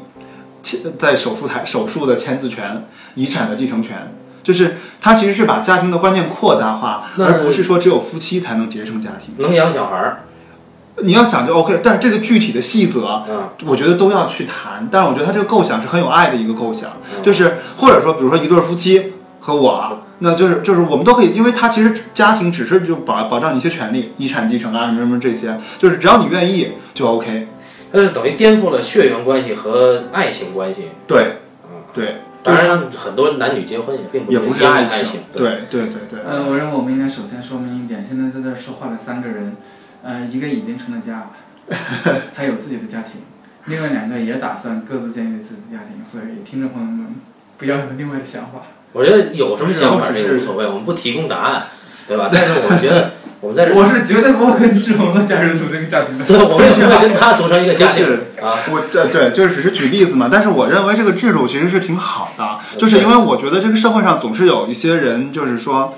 [0.64, 4.12] 签在手术台手术的签字权、遗产的继承权。
[4.48, 9.36] 就是他其实是把家庭的观念扩大化，而不是说只有夫妻才能结成家庭。
[9.40, 10.24] 能养小孩儿，
[11.04, 14.88] 你要想就 OK，但是这个具体的细则，嗯，我觉得都要去谈。
[14.90, 27.50] 但是我觉得他这个构想是很有爱的一个构想，就是或者说，比如说一对夫妻和我，那就是就是我们都可以，因为他其实家庭只是就保保障你一些权利，遗产继承啊什么什么这些，就是只要你愿意就 OK。
[27.92, 30.88] 那就，等于颠覆了血缘关系和爱情关系。
[31.06, 32.22] 对，嗯，对。
[32.48, 35.22] 当然，很多男女结婚也并不也不是爱情。
[35.34, 36.20] 对对对对。
[36.26, 39.58] 呃，我认为我们应该首先说明一点，现在在这说话的三个人，
[40.02, 41.32] 呃，一个已经成了家，
[42.34, 43.22] 他有自己的家庭；
[43.66, 46.04] 另外两个也打算各自建立自己的家庭。
[46.06, 47.16] 所以，听众朋友们
[47.58, 48.62] 不要有另外的想法。
[48.94, 51.64] 我觉得有什么想法这个无所谓，我们不提供答案，
[52.08, 52.30] 对吧？
[52.32, 53.12] 但是我们觉得。
[53.40, 56.26] 我们在这，我是绝对不会跟志宏的家人组成一个家庭的。
[56.26, 58.06] 对，我们不会跟他组成一个家庭
[58.42, 58.58] 啊。
[58.72, 60.28] 我这对，就是只是举例子嘛。
[60.32, 65.94] 但是我认为这个制度其实是挺好的，就是因为我觉得这个社会上总是有一些人，就是说，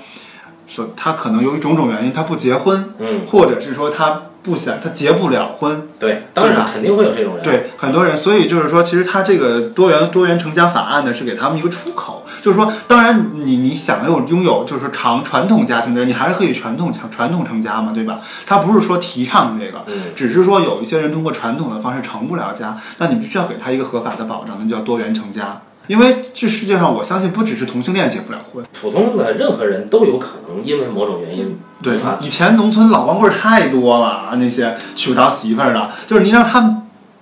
[0.68, 8.18] 说他可能由于种种原因他不结婚，嗯，或者是说他不想他结不了婚，对，当然肯定会有这种人，对，很多人。
[8.18, 12.19] 所以就是说，其实他这个多元多元成家法案呢，是给他们一个出口。
[12.42, 18.20] 就是说，当然，你你想要拥有就是长传统家庭的人，你还是可以传统传传统成家嘛，对吧？
[18.46, 25.60] 他不是说提倡这个，只是说有一些人通过传统的方式成不了家，那你必须要给他一个合法的保障，那就叫多元成家。
[25.86, 31.58] 因为这世界上，我相信不只是同性恋结不了婚，普通的任何人都有可能因为某种原因。
[31.82, 36.76] 对，以前农村老光棍太多了，那些娶不着媳妇儿的，就是你让他们。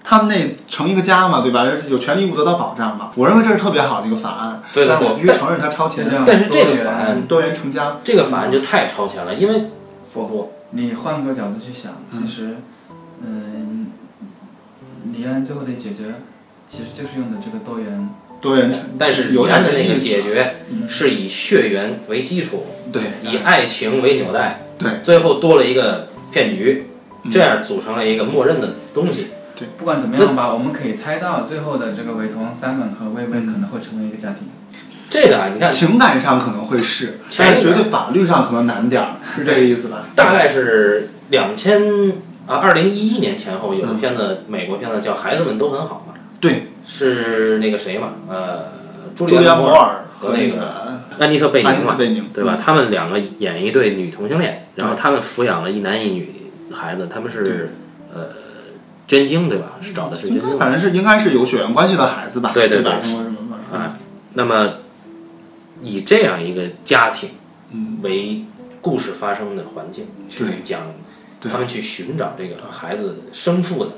[0.05, 1.67] 他们那成一个家嘛，对吧？
[1.89, 3.13] 有权利义务得到保障嘛。
[3.15, 4.63] 我认为这是特别好的一个法案。
[4.73, 5.09] 对对对。
[5.09, 6.07] 我必须承认它超前。
[6.25, 9.65] 但是这个法案多元成家，这个法案就太超前了，因为
[10.15, 12.57] 不不，你换个角度去想，其实，
[13.23, 13.89] 嗯，
[15.13, 16.15] 李安最后的解决，
[16.69, 18.09] 其实就是用的这个多元。
[18.41, 18.73] 多元。
[18.99, 20.57] 但是李安的那个解决
[20.89, 26.87] 是以血缘为基础，对，以爱情为纽带，对，最后多了一个骗局，
[27.31, 29.27] 这样组成了一个默认的东西。
[29.59, 34.47] 对，不管怎么样吧，我们可以猜到最后的这个韦彤、三本和薇薇可能会成为一个家庭。
[35.11, 40.05] 这个啊，你看，情感上可能会是，但是绝对法律上可能难点儿，是这个意思吧？
[40.15, 42.13] 大概是两千
[42.47, 46.15] 啊，二零一一年前后有个片子，美国片子叫《孩子们都很好》嘛。
[46.41, 48.13] 对，是那个谁嘛？
[48.29, 48.67] 呃，
[49.17, 51.97] 朱莉安·摩尔和那个安妮特·贝宁嘛，
[52.33, 52.57] 对吧？
[52.63, 57.71] 他们两个演一对女同性恋，然后他们抚养了一男一女孩子，他们是
[58.15, 58.47] 呃。
[59.09, 59.73] 捐精对吧？
[59.81, 62.53] 是找的是捐精，反正是应该是有血缘关系的孩子吧？
[62.55, 62.93] 对对对。
[63.73, 63.93] 哎，
[64.35, 64.75] 那么
[65.83, 67.31] 以这样一个家庭
[68.03, 68.45] 为
[68.81, 70.83] 故事发生的环境去讲，
[71.41, 73.93] 他们去寻找这个孩子生父的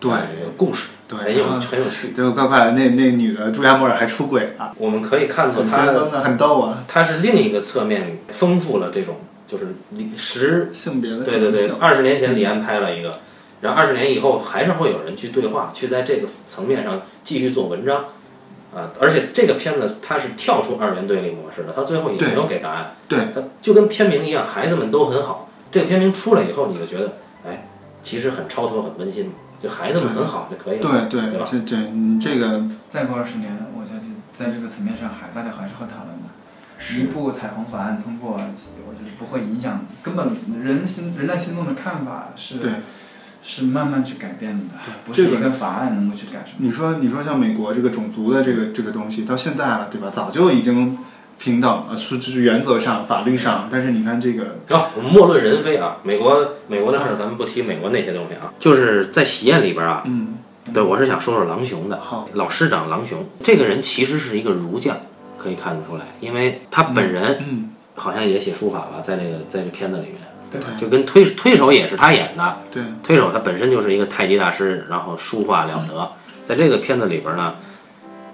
[0.00, 0.10] 对
[0.56, 2.08] 故事，很有很有趣。
[2.08, 4.72] 对，快快，那那女的朱亚摩尔还出轨了。
[4.78, 5.86] 我们可以看出她
[6.20, 9.74] 很逗啊，她是另一个侧面丰富了这种就是
[10.16, 13.20] 十性别的对对对，二十年前李安拍了一个。
[13.60, 18.04] 然后二十年以后，还是会有人去对话，去在这个层面上继续做文章，
[18.72, 18.92] 啊！
[19.00, 22.94] 而且这个片子它是跳出二元对立模式的，它最后也没有给答案。
[23.08, 25.48] 对，它就跟片名一样，孩子们都很好。
[25.72, 27.66] 这个片名出来以后，你就觉得，哎，
[28.02, 31.44] 其实很超脱、很温馨，就孩子们很好就可以了，对对吧？
[31.50, 31.76] 这这
[32.22, 36.28] 这个再过二十年，我相信在这个层面上，还大家还是会讨论的。
[36.96, 40.28] 一部彩虹法案通过，我觉得不会影响根本
[40.62, 42.58] 人心人在心中的看法是。
[42.58, 42.70] 对。
[43.50, 44.74] 是慢慢去改变的，
[45.06, 46.58] 不是一个法案能够去改什么。
[46.58, 50.10] 你说，你说像美国这个种族的这个这个东西，到现在了，对吧？
[50.12, 50.98] 早就已经
[51.38, 53.66] 平等了，是就是原则上、法律上。
[53.72, 58.52] 但是你看这个，啊，我们莫论人非啊，美国美国的事儿，咱们不提美国那些东西啊。
[58.58, 60.34] 就是在喜宴里边啊，嗯，
[60.74, 64.94] 对我是想说说郎雄的，好，老师长郎雄这个人其实是一个儒将，
[65.38, 70.27] 可以看得出来，因为他本人，嗯，好像也写书法吧，在那个在这片子里面。
[70.50, 72.56] 对，就跟推推手也是他演的。
[72.70, 76.10] 对，推手他本身就是一个太极大师，然后书画了得。
[76.44, 77.54] 在这个片子里边呢，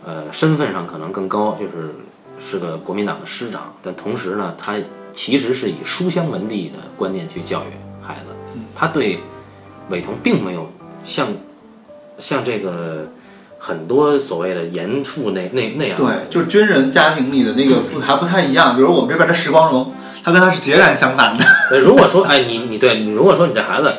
[0.04, 1.94] 呃，身份上可能更高，就是
[2.38, 3.74] 是个国民党的师长。
[3.82, 4.76] 但同时呢，他
[5.12, 8.30] 其实是以书香门第的观念去教育孩子。
[8.76, 9.18] 他对
[9.90, 10.70] 韦彤并没有
[11.02, 11.28] 像
[12.18, 13.08] 像这个
[13.58, 15.98] 很多所谓的严父那那那样。
[15.98, 18.76] 对，就军人家庭里的那个父还不太一样。
[18.76, 19.92] 比如我们这边的石光荣，
[20.24, 21.44] 他跟他是截然相反的。
[21.70, 23.92] 呃，如果说，哎，你你对你如果说你这孩子，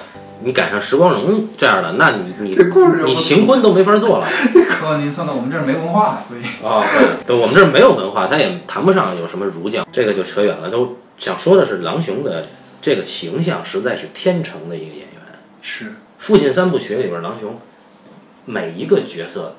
[0.44, 2.58] 你赶上时光荣这样的，那你你
[3.06, 4.28] 你行婚都没法做了。
[4.80, 6.84] 说您算到，我们这儿没文化，所以啊，
[7.26, 10.70] 对，我们这儿没有文化，他也谈不上有什么儒将，这个就扯远了。
[10.70, 12.48] 都想说的是，狼雄的
[12.82, 15.22] 这个形象实在是天成的一个演员。
[15.62, 17.60] 是父亲三部曲里边，狼雄
[18.46, 19.56] 每一个角色，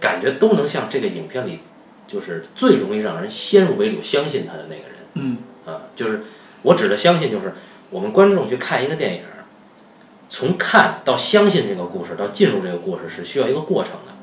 [0.00, 1.60] 感觉都能像这个影片里，
[2.06, 4.98] 就是最容易让人先入为主相信他的那个人。
[5.14, 5.36] 嗯
[5.68, 6.22] 啊，就是
[6.62, 7.54] 我指的相信，就是
[7.90, 9.22] 我们观众去看一个电影，
[10.30, 14.14] 从看到相信这个故事，到进入这个故事是需要一个过程的。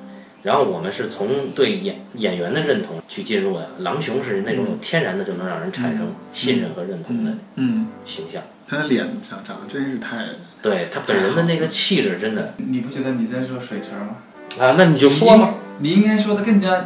[0.43, 3.69] 然后我们是从对演演员的认同去进入的。
[3.79, 8.43] 狼熊是那种天然的就能让人产生信任和认同的嗯形象。
[8.67, 10.23] 他的脸长长得真是太……
[10.61, 12.53] 对他本人的那个气质，真的。
[12.57, 14.17] 你不觉得你在说水池吗？
[14.63, 15.55] 啊，那你就说嘛。
[15.79, 16.85] 你应该说的更加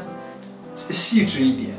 [0.76, 1.72] 细致一点，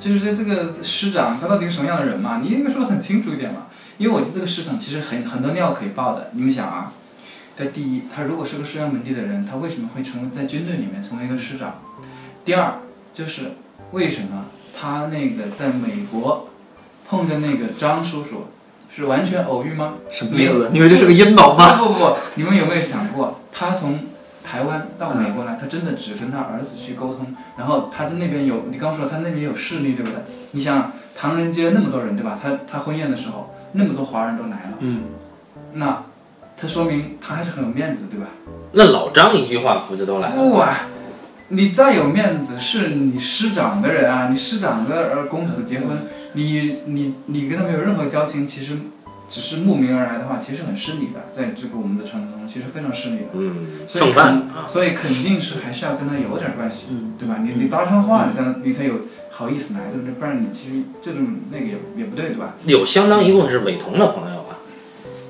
[0.00, 2.40] 就是这个师长他到底是什么样的人嘛？
[2.42, 3.66] 你应该说的很清楚一点嘛。
[3.98, 6.30] 因为我觉得这个师长其实很很多料可以爆的。
[6.32, 6.92] 你们想啊。
[7.56, 11.82] 在第一，他如果是个书香门第的人，他为什么会成为在军队里面成为一个师长？
[12.42, 12.78] 第二，
[13.12, 13.52] 就是
[13.90, 16.48] 为什么他那个在美国
[17.06, 18.46] 碰见那个张叔叔
[18.90, 19.96] 是完全偶遇吗？
[20.10, 20.70] 什么意思？
[20.72, 21.76] 你以为这是个阴谋吗？
[21.76, 23.98] 不不不，你们有没有想过，他从
[24.44, 30.20] 台湾到美国来，他真的只跟他儿子去沟通，然后他在那边有，你刚说他那边有势力，对不对？
[30.52, 32.38] 你想唐人街那么多人，对吧？
[32.42, 35.02] 他他婚宴的时候，那么多华人都来了，嗯，
[35.74, 36.02] 那。
[36.62, 38.26] 他说明他还是很有面子的，对吧？
[38.72, 40.36] 那老张一句话不就都来了？
[40.36, 40.88] 不啊，
[41.48, 45.88] 你再有面子，是你师长的人啊，你师长的儿公子结婚，
[46.34, 48.76] 你你你跟他没有任何交情，其实
[49.30, 53.26] 只是慕名而来的话，其实很失礼的，在这个我们的传统中，其实非常失礼的。
[53.34, 57.36] 嗯，蹭饭，所以肯定是还是要跟他有点关系，对吧？
[57.40, 58.94] 你你搭上话，你才能你才有
[59.30, 60.14] 好意思来，对不对？
[60.14, 62.54] 不然你其实这种那个也也不对，对吧？
[62.66, 64.44] 有相当一部分是伟同的朋友。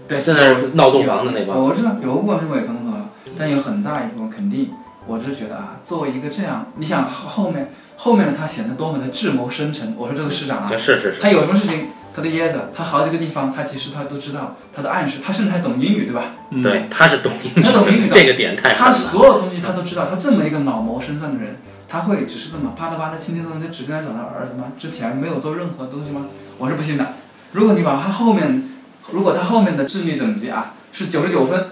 [0.08, 3.06] 对，在那闹洞房的那帮，我知道有部分是伟同的朋友，
[3.38, 4.70] 但有很大一部分肯定，
[5.06, 9.94] 我是觉得啊，作为一个这样，你想后面后面的他显得多么的智谋深沉。
[9.96, 16.25] 我说这个市长啊，是是是，他有什么事情，他的椰子，他好几个地方，他其实他都知道，他的暗示，他甚至还懂英语，对吧？
[16.62, 21.57] 对，他是懂英语，他懂英语，这个点太他所有东西他都知道，他这么一个脑谋深算的人，
[21.88, 24.73] 他会只是这么啪嗒啪嗒轻轻松松就只跟他讲他儿子吗？
[24.79, 26.27] 之前没有做任何东西吗？
[26.59, 27.14] 我是不信的。
[27.53, 28.70] 如果你把他后面，
[29.12, 30.75] 如果他后面的智力等级啊。
[30.92, 31.66] 是九十九分，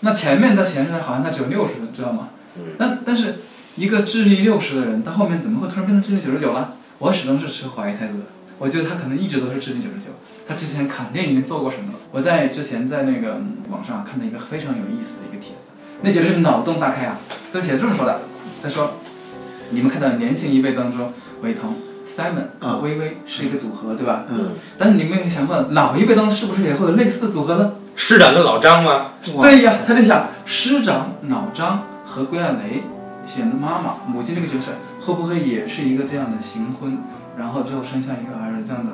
[0.00, 2.28] 那前面他显示的好像他只有六十分，知道吗？
[2.76, 3.36] 但但是
[3.76, 6.74] 一个智力六十的人，他后面怎么会突然变成智力九十九了？
[6.98, 8.24] 我始终是持怀疑态度的。
[8.58, 10.12] 我觉得他可能一直都是智力九十九。
[10.46, 11.98] 他之前肯定已经做过什么了？
[12.10, 13.40] 我在之前在那个
[13.70, 15.68] 网上看到一个非常有意思的一个帖子，
[16.02, 17.18] 那简直是脑洞大开啊！
[17.52, 18.22] 这帖子这么说的，
[18.62, 18.94] 他说
[19.70, 24.24] ：“你们看到年轻一辈当中，韦彤、Simon 和微微是一个组合，对吧？
[24.30, 24.52] 嗯。
[24.78, 29.12] 但是你们有想过，老一辈当中是不是也会有类似的组合呢？”师长跟老张吗？
[29.40, 32.84] 对呀，他在想师长老张和归亚蕾
[33.26, 34.72] 选的妈妈母亲这个角色，
[35.04, 36.98] 会不会也是一个这样的行婚，
[37.38, 38.92] 然后最后生下一个儿子这样的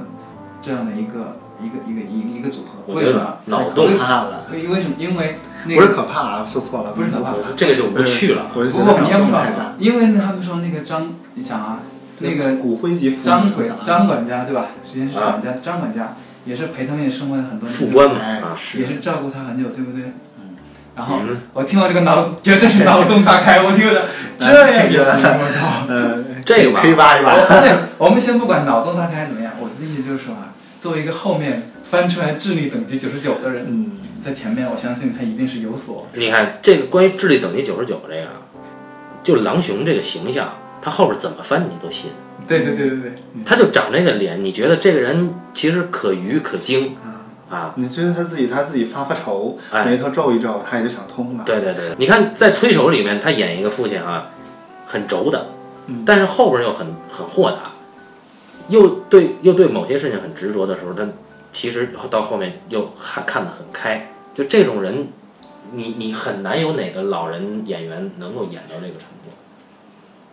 [0.61, 2.95] 这样的一个一个一个一一个组合？
[2.95, 3.39] 为什么？
[3.47, 4.45] 脑洞大了。
[4.53, 4.95] 为为什么？
[4.99, 8.47] 因为那个不是可怕啊，说错了，不是可怕，这个就不去了。
[8.53, 9.41] 不过，你要不说，
[9.79, 11.79] 因为他们说那个张，你想啊，
[12.19, 14.67] 那个骨灰级张管张管家对吧？
[14.85, 16.15] 实际上是管家张管家。
[16.47, 18.21] 也是陪他们也生活了很多年，副官嘛，
[18.77, 20.13] 也是照顾他很久，对不对？
[20.37, 20.57] 嗯。
[20.95, 21.21] 然后
[21.55, 24.03] 我听到这个脑，绝对是脑洞大开，我听着
[24.39, 25.87] 这样也行，我靠。
[25.89, 27.35] 呃，这个吧，可以挖一挖。
[27.99, 36.07] 我们先不管脑洞大开怎么样，我的意思就是说啊，作为一个后面翻出来智力等级九十九的人，嗯在前面我相信他一定是有所。
[36.15, 38.29] 你看这个关于智力等级九十九这个，
[39.23, 42.11] 就狼熊这个形象，他后边怎么翻你都信。
[42.47, 43.13] 对对对对对，
[43.45, 46.97] 他就长这个脸，你觉得这个人其实可愚可精
[47.51, 47.73] 啊？
[47.77, 51.45] 你觉得他自己他自己发发愁，眉头皱一皱，他也就想通了。
[51.45, 54.31] 对对对，你看在推手里面，他演一个父亲啊，
[54.87, 55.47] 很轴的，
[56.07, 57.73] 但是后边又很很豁达，
[58.69, 61.07] 又对又对某些事情很执着的时候，他
[61.53, 64.11] 其实到后面又还看得很开。
[64.35, 65.09] 就这种人，
[65.73, 69.31] 你你很难有哪个老人演员能够演到这个程度。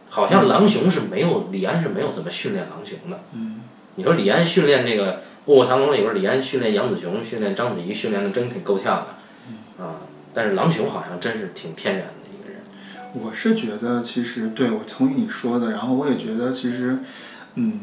[0.10, 3.20] 好像狼雄是没有李安是没有怎么训练狼雄的。
[3.34, 3.62] 嗯，
[3.96, 5.14] 你说李安训练这个
[5.46, 9.84] 《卧虎藏龙》里边，李安训练杨子雄、训练章子怡，训练的真挺够呛的。
[9.84, 10.02] 啊，
[10.34, 12.14] 但是狼雄好像真是挺天然的。
[13.14, 17.00] 我是觉得，其实对我同意你说的，然后我也觉得，其实，
[17.56, 17.80] 嗯，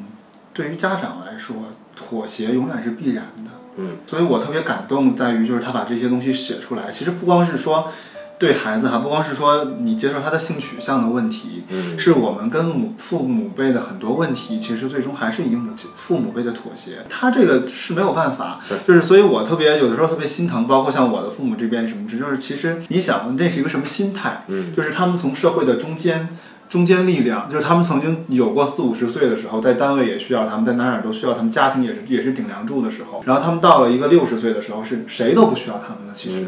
[0.52, 1.56] 对于家长来说，
[1.94, 3.50] 妥协永远是必然的。
[3.76, 6.90] 嗯，所以我特别感动在于，就是他把这些东西写出来。
[6.90, 7.90] 其实不光是说。
[8.38, 17.04] 对孩子哈，不光是说你接受他的性取向的问题，嗯，是我们跟母父母辈的很多问题，其实最终还是以母亲父母辈的妥协。
[17.08, 24.44] 他这个是没有办法，就是所以我特别有的时候特别心疼，包括像我的父母这边什么，就是其实你想那是一个什么心态？
[24.48, 26.28] 嗯，就是他们从社会的中间。
[26.68, 33.22] 中坚力量就是他们曾经有过四五十岁的时候，在单位也需要他们，在哪哪都需要他们，家庭也是也是顶梁柱的时候。
[33.24, 36.14] 然后他们到了一个六十岁的时候，是谁都不需要他们了。
[36.14, 36.46] 其实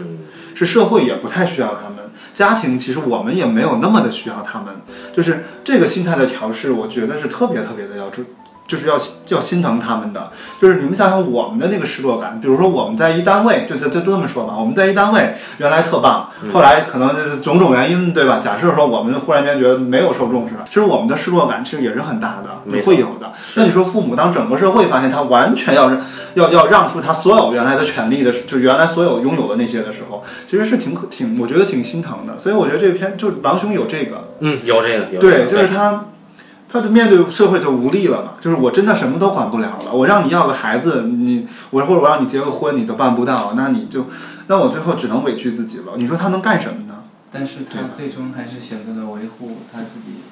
[0.54, 4.74] 是社会也不太需要他们，家庭其实我们也没有那么的需要他们。
[5.16, 8.24] 就是这个心态的调试，我觉得是特别特别的要注。
[8.70, 8.96] 就是要
[9.26, 12.38] 要心疼他们的，就是你们想想我们的那个失落感。
[12.40, 18.38] 比如说我们在一单位，就就就这么说吧，我们在一单位原来特棒，后来可能就是种种原因，对吧？
[18.38, 23.32] 假设说我们忽然间觉得没有受重视了，其实我们的失落感其实也是很大的，会有的。
[23.56, 25.90] 那你说父母当整个社会发现他完全要
[26.34, 32.38] 要 要让出他所有原来的权利的，就原来所有拥有的那些的时候，其实是挺可挺，我觉得挺心疼的。
[32.38, 36.04] 所以我觉得这篇就狼兄有这个，嗯，有这个，有对，就是他。
[36.72, 39.92] 他就面对社会就无力了嘛，就是我真的什么都管不了了。
[39.92, 44.06] 我让你要个孩子，你我或者我让你结个婚，你都办不到，那你就，
[44.46, 45.94] 那我最后只能委屈自己了。
[45.96, 47.02] 你说他能干什么呢？
[47.32, 50.22] 但是他最终还是选择了维护他自己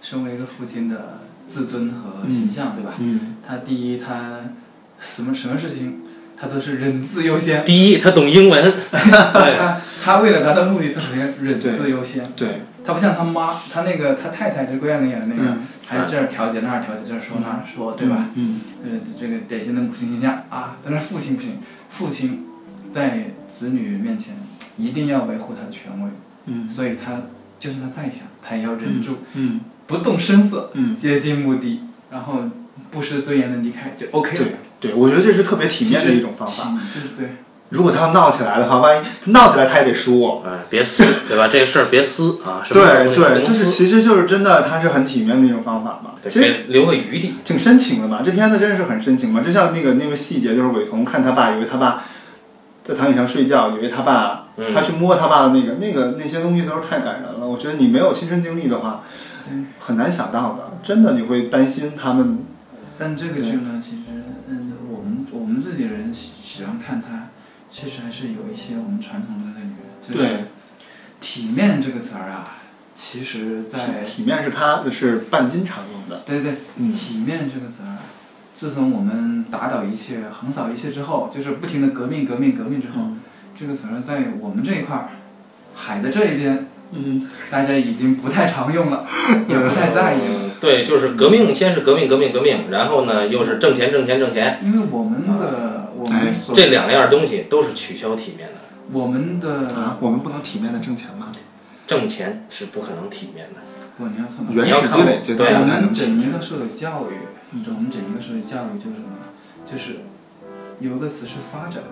[0.00, 1.18] 身为一个父亲的
[1.48, 2.92] 自尊和形象，对吧？
[2.98, 3.36] 嗯。
[3.46, 4.40] 他第一，他
[5.00, 6.02] 什么什么事情，
[6.36, 7.64] 他都是忍字优先。
[7.64, 8.72] 第一，他懂英文。
[8.92, 12.30] 他他为了达到目的，他首先忍字优先。
[12.36, 12.62] 对。
[12.82, 15.58] 他不像他妈，他那个他太太就是郭亚玲演的那个。
[15.90, 18.30] 还有这儿调节那儿调节，这儿说那儿说，对吧？
[18.34, 18.60] 嗯。
[18.84, 22.46] 呃，这个典型的母亲形象啊，但是父亲不行，父亲
[22.92, 24.36] 在子女面前
[24.78, 26.10] 一定要维护他的权威。
[26.46, 26.70] 嗯。
[26.70, 27.22] 所以他
[27.58, 31.80] 就算他再想，他也要忍住，嗯，不动声色，嗯，接近目的，
[32.12, 32.44] 然后
[32.92, 34.44] 不失尊严的离开就 OK 了。
[34.78, 36.78] 对，对，我觉得这是特别体面的一种方法。
[36.94, 37.30] 就是对。
[37.70, 40.42] 如果他要闹起来的话，万一他闹起来，他也得输。
[40.44, 41.48] 哎，别撕， 对吧？
[41.48, 42.62] 这个事儿别撕啊！
[42.68, 46.10] 对对，就是其实就是真的，他是很体面的一种方法嘛。
[46.28, 48.22] 其实留个余地，挺深情的嘛。
[48.24, 49.40] 这片子真的是很深情嘛。
[49.40, 52.02] 就像那个那个细节，就是伟彤看他爸，以为他爸
[52.82, 57.46] 在躺椅上睡觉，以为他爸，他去摸他爸的那个那个那些东西都是太感人了。
[57.46, 59.02] 我觉得你没有亲身经历的话，
[59.78, 60.76] 很难想到的。
[60.82, 62.40] 真的你会担心他们。
[62.98, 64.02] 但这个剧呢，其实
[64.48, 67.19] 嗯，我们我们自己人喜喜欢看他。
[67.70, 70.44] 其实还是有一些我们传统的在里面，就是
[71.20, 72.58] 体面这个词儿啊，
[72.94, 76.22] 其实在体面是它是半斤常用的。
[76.26, 76.54] 对对，
[76.92, 78.02] 体面这个词儿，
[78.52, 83.12] 自从我们打倒一切、横扫一切之后，就是不停的革命、革命、革命之后，
[83.56, 85.08] 这个词儿在我们这一块儿，
[85.74, 89.06] 海的这一边，嗯，大家已经不太常用了，
[89.48, 90.50] 也不太在意了。
[90.60, 94.58] 对，就是革命，先是革命，革命，革命，然后呢，又是挣钱，挣钱，挣钱。
[94.64, 95.89] 因为我们的。
[96.54, 98.54] 这两样东西都是取消体面的。
[98.92, 101.32] 我们的啊，我们不能体面的挣钱吗？
[101.86, 103.60] 挣钱是不可能体面的。
[103.96, 105.60] 不，你要从原始积累阶段。
[105.60, 107.14] 我们整一个社会教育，
[107.52, 109.16] 我们整一个社会教育就是什么？
[109.64, 110.00] 就是
[110.80, 111.82] 有一个词是发展。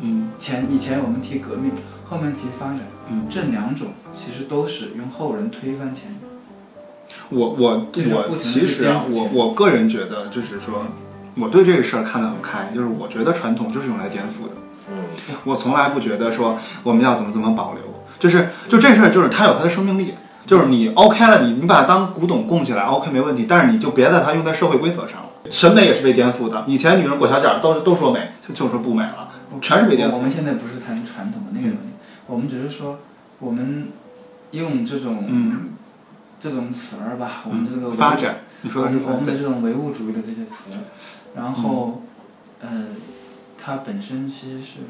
[0.00, 0.30] 嗯。
[0.38, 1.72] 前以前我们提革命，
[2.08, 2.80] 后面提发展。
[3.08, 3.26] 嗯。
[3.30, 6.20] 这两种其实都是用后人推翻前人。
[7.30, 10.86] 我我我其实啊，我我个人觉得就是说。
[11.36, 14.54] 我对这个事儿看得很开，就是我觉得传统就是用来颠覆的。
[14.88, 15.06] 嗯，
[15.44, 17.82] 我从来不觉得说我们要怎么怎么保留，
[18.18, 20.14] 就是就这事儿就是它有它的生命力，
[20.46, 25.28] 就是你 OK 了，你你把它当古董供起来 OK 没问题，但是你就别在它用在社会规则上了。
[25.50, 29.30] 审美也是被颠覆的，以前女人裹小脚都都说美，就说不美了，
[29.60, 30.14] 全是被颠覆。
[30.14, 31.92] 我们现在不是谈传统的那个东西，
[32.26, 32.98] 我们只是说
[33.40, 33.88] 我们
[34.52, 35.70] 用这种嗯
[36.38, 40.70] 这种词儿吧，我们这个发展，你说的是我们的这种唯物主义的这些词。
[41.36, 42.02] 然后，
[42.60, 42.68] 呃，
[43.60, 44.80] 它本身其实是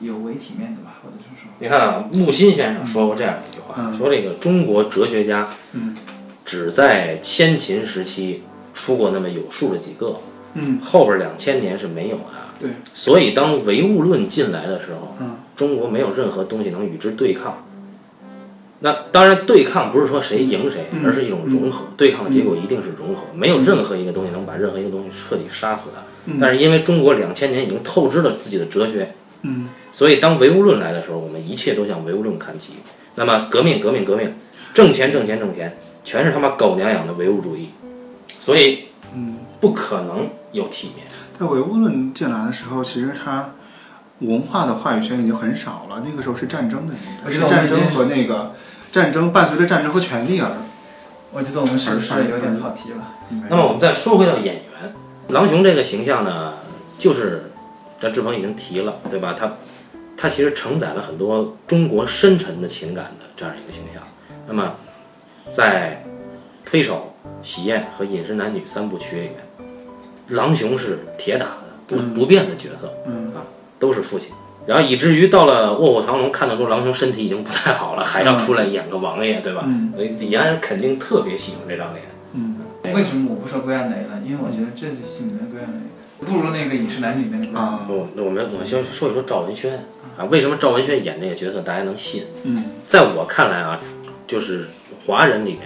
[0.00, 1.50] 有违体面的吧，或者是说。
[1.60, 5.96] 你看啊，木心先生说过这样一句话，说这个中国哲学家，嗯
[6.44, 8.42] 只在先秦时期
[8.74, 10.20] 出过那么有数的几个，
[10.54, 12.24] 嗯，后边两千年是没有的。
[12.58, 12.70] 对。
[12.92, 17.64] 所以当唯物论进来的时候，嗯，中国没有任何东西能与之对抗。
[18.82, 21.88] 那当然，对抗不是说谁赢谁，而是一种融合。
[21.98, 26.02] 对抗的结果一定是融合，没有任何一个东西能把任何一个东西彻底杀死它。
[26.40, 32.72] 但是因为中国两千年已经透支了自己的哲学，嗯，所以当唯物论来的时候，我们一切都向唯物论看齐。
[33.16, 34.32] 那么革命，革命，革命，
[34.72, 37.68] 挣钱，挣钱，挣钱，全是他妈狗娘养的唯物主义。
[38.38, 41.06] 所以，嗯，不可能有体面。
[41.38, 43.52] 在唯物论进来的时候，其实它
[44.20, 46.02] 文化的话语权已经很少了。
[46.02, 48.54] 那个时候是战争的年代，是战争和那个。
[48.92, 50.50] 战争伴随着战争和权力而，
[51.32, 53.14] 我觉得我们是不是有点跑题了？
[53.48, 54.94] 那么我们再说回到演员，
[55.28, 56.54] 狼雄这个形象呢，
[56.98, 57.52] 就是，
[58.00, 59.36] 这志鹏已经提了，对吧？
[59.38, 59.52] 他，
[60.16, 64.02] 他其实承载了很多中国深沉的情感的这样一个形象。
[64.48, 64.74] 那么，
[65.52, 66.02] 在
[66.68, 67.14] 《推手》
[67.48, 69.36] 《喜宴》和《饮食男女》三部曲里面，
[70.30, 73.46] 狼雄是铁打的不不变的角色，嗯啊，
[73.78, 74.32] 都是父亲。
[74.66, 79.62] 然后以至于到了《卧虎藏龙》，看得出狼兄身体已经不太好了，还要出来演个王爷，对吧？
[79.66, 82.04] 嗯所以李安肯定特别喜欢这张脸。
[82.34, 82.56] 嗯
[82.94, 84.20] 为什么我不说归案雷了？
[84.24, 87.58] 因为我觉得这戏里面归案雷不如那个《饮食男女》里面的。
[87.58, 89.84] 啊我那我们我们先说一说赵文轩
[90.16, 92.24] 啊，为什么赵文轩演这个角色大家能信？
[92.44, 93.80] 嗯在我看来啊，
[94.26, 94.68] 就是
[95.06, 95.62] 华人里面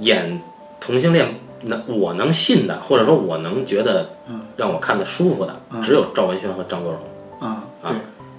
[0.00, 0.40] 演
[0.80, 4.10] 同性恋，能我能信的，或者说我能觉得
[4.56, 7.00] 让我看的舒服的，只有赵文轩和张国荣。
[7.40, 7.94] 啊，啊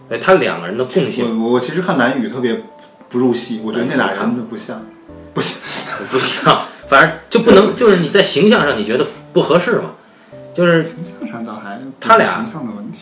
[0.09, 2.63] 哎，他两个人的共性我我其实看蓝宇特别
[3.09, 4.85] 不入戏，我觉得那俩人不像，
[5.33, 5.59] 不像。
[6.11, 6.57] 不像，
[6.87, 9.95] 反正就不能， 就是你在形象上你觉得不合适嘛，
[10.53, 12.99] 就是形象上倒还他俩形象的问题。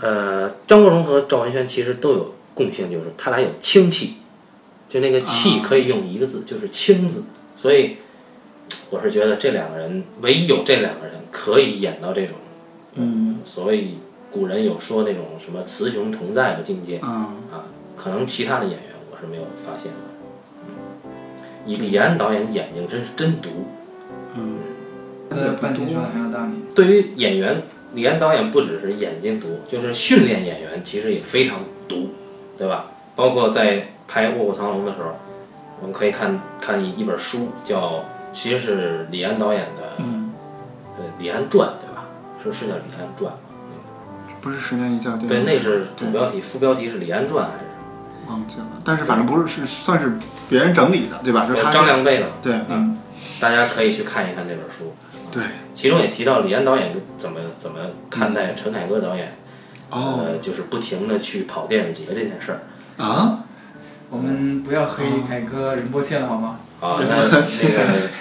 [0.00, 4.16] 呃，张国荣和赵文轩其实都有共性，就是他俩有清气，
[4.88, 7.22] 就那个气可以用一个字，就是清字。
[7.54, 7.98] 所以
[8.90, 12.34] 我是觉得这两个人，唯有这两个人可以演到这种，
[12.94, 13.94] 嗯所谓
[14.30, 17.64] 古人有说那种什么雌雄同在的境界啊啊，
[17.96, 19.98] 可能其他的演员我是没有发现的。
[21.66, 23.48] 李安导演眼睛真是真毒，
[24.34, 24.58] 嗯
[25.30, 26.52] 呃，半斤说的很有道理。
[26.74, 27.62] 对于演员，
[27.94, 32.10] 李安导演不只是眼睛毒，就是训练演员其实也非常毒，
[32.58, 32.92] 对吧？
[33.14, 35.12] 包括在拍《卧虎藏龙》的时候，
[35.80, 40.32] 我们可以看看一一本书，叫其实是李安导演的嗯，
[40.98, 42.06] 呃《李安传》，对吧？
[42.42, 43.49] 是是叫《李安传》吗？
[44.40, 47.64] 不是十年一觉电影，对，那是主标题，副标题是《李安传》还是
[48.28, 50.14] 忘记了，但是反正不是是算是
[50.48, 51.46] 别人整理的，对吧？
[51.46, 52.26] 就是他张良背的？
[52.42, 52.98] 对嗯，
[53.38, 54.94] 大家可以去看一看这本书。
[55.32, 57.78] 对其中也提到李安导演怎么怎么
[58.10, 59.36] 看待陈凯歌导演，
[59.90, 63.04] 哦呃，就是不停的去跑电影节这件事儿。
[63.04, 63.44] 啊
[64.10, 66.58] 我们不要黑凯歌仁波切了好吗？
[66.80, 67.42] 啊，那那个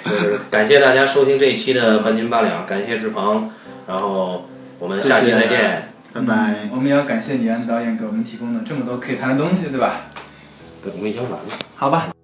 [0.05, 3.49] 就是感谢大家收听这一期的半斤八两，感谢志鹏，
[3.88, 4.47] 然后
[4.78, 5.89] 我们下期再见。
[6.14, 6.70] 拜拜。
[6.72, 10.07] 我们也要感谢李安导演给我们提供的这么多可以谈的东西，对吧？
[10.84, 11.39] 我们已经完了。
[11.76, 12.18] 好吧。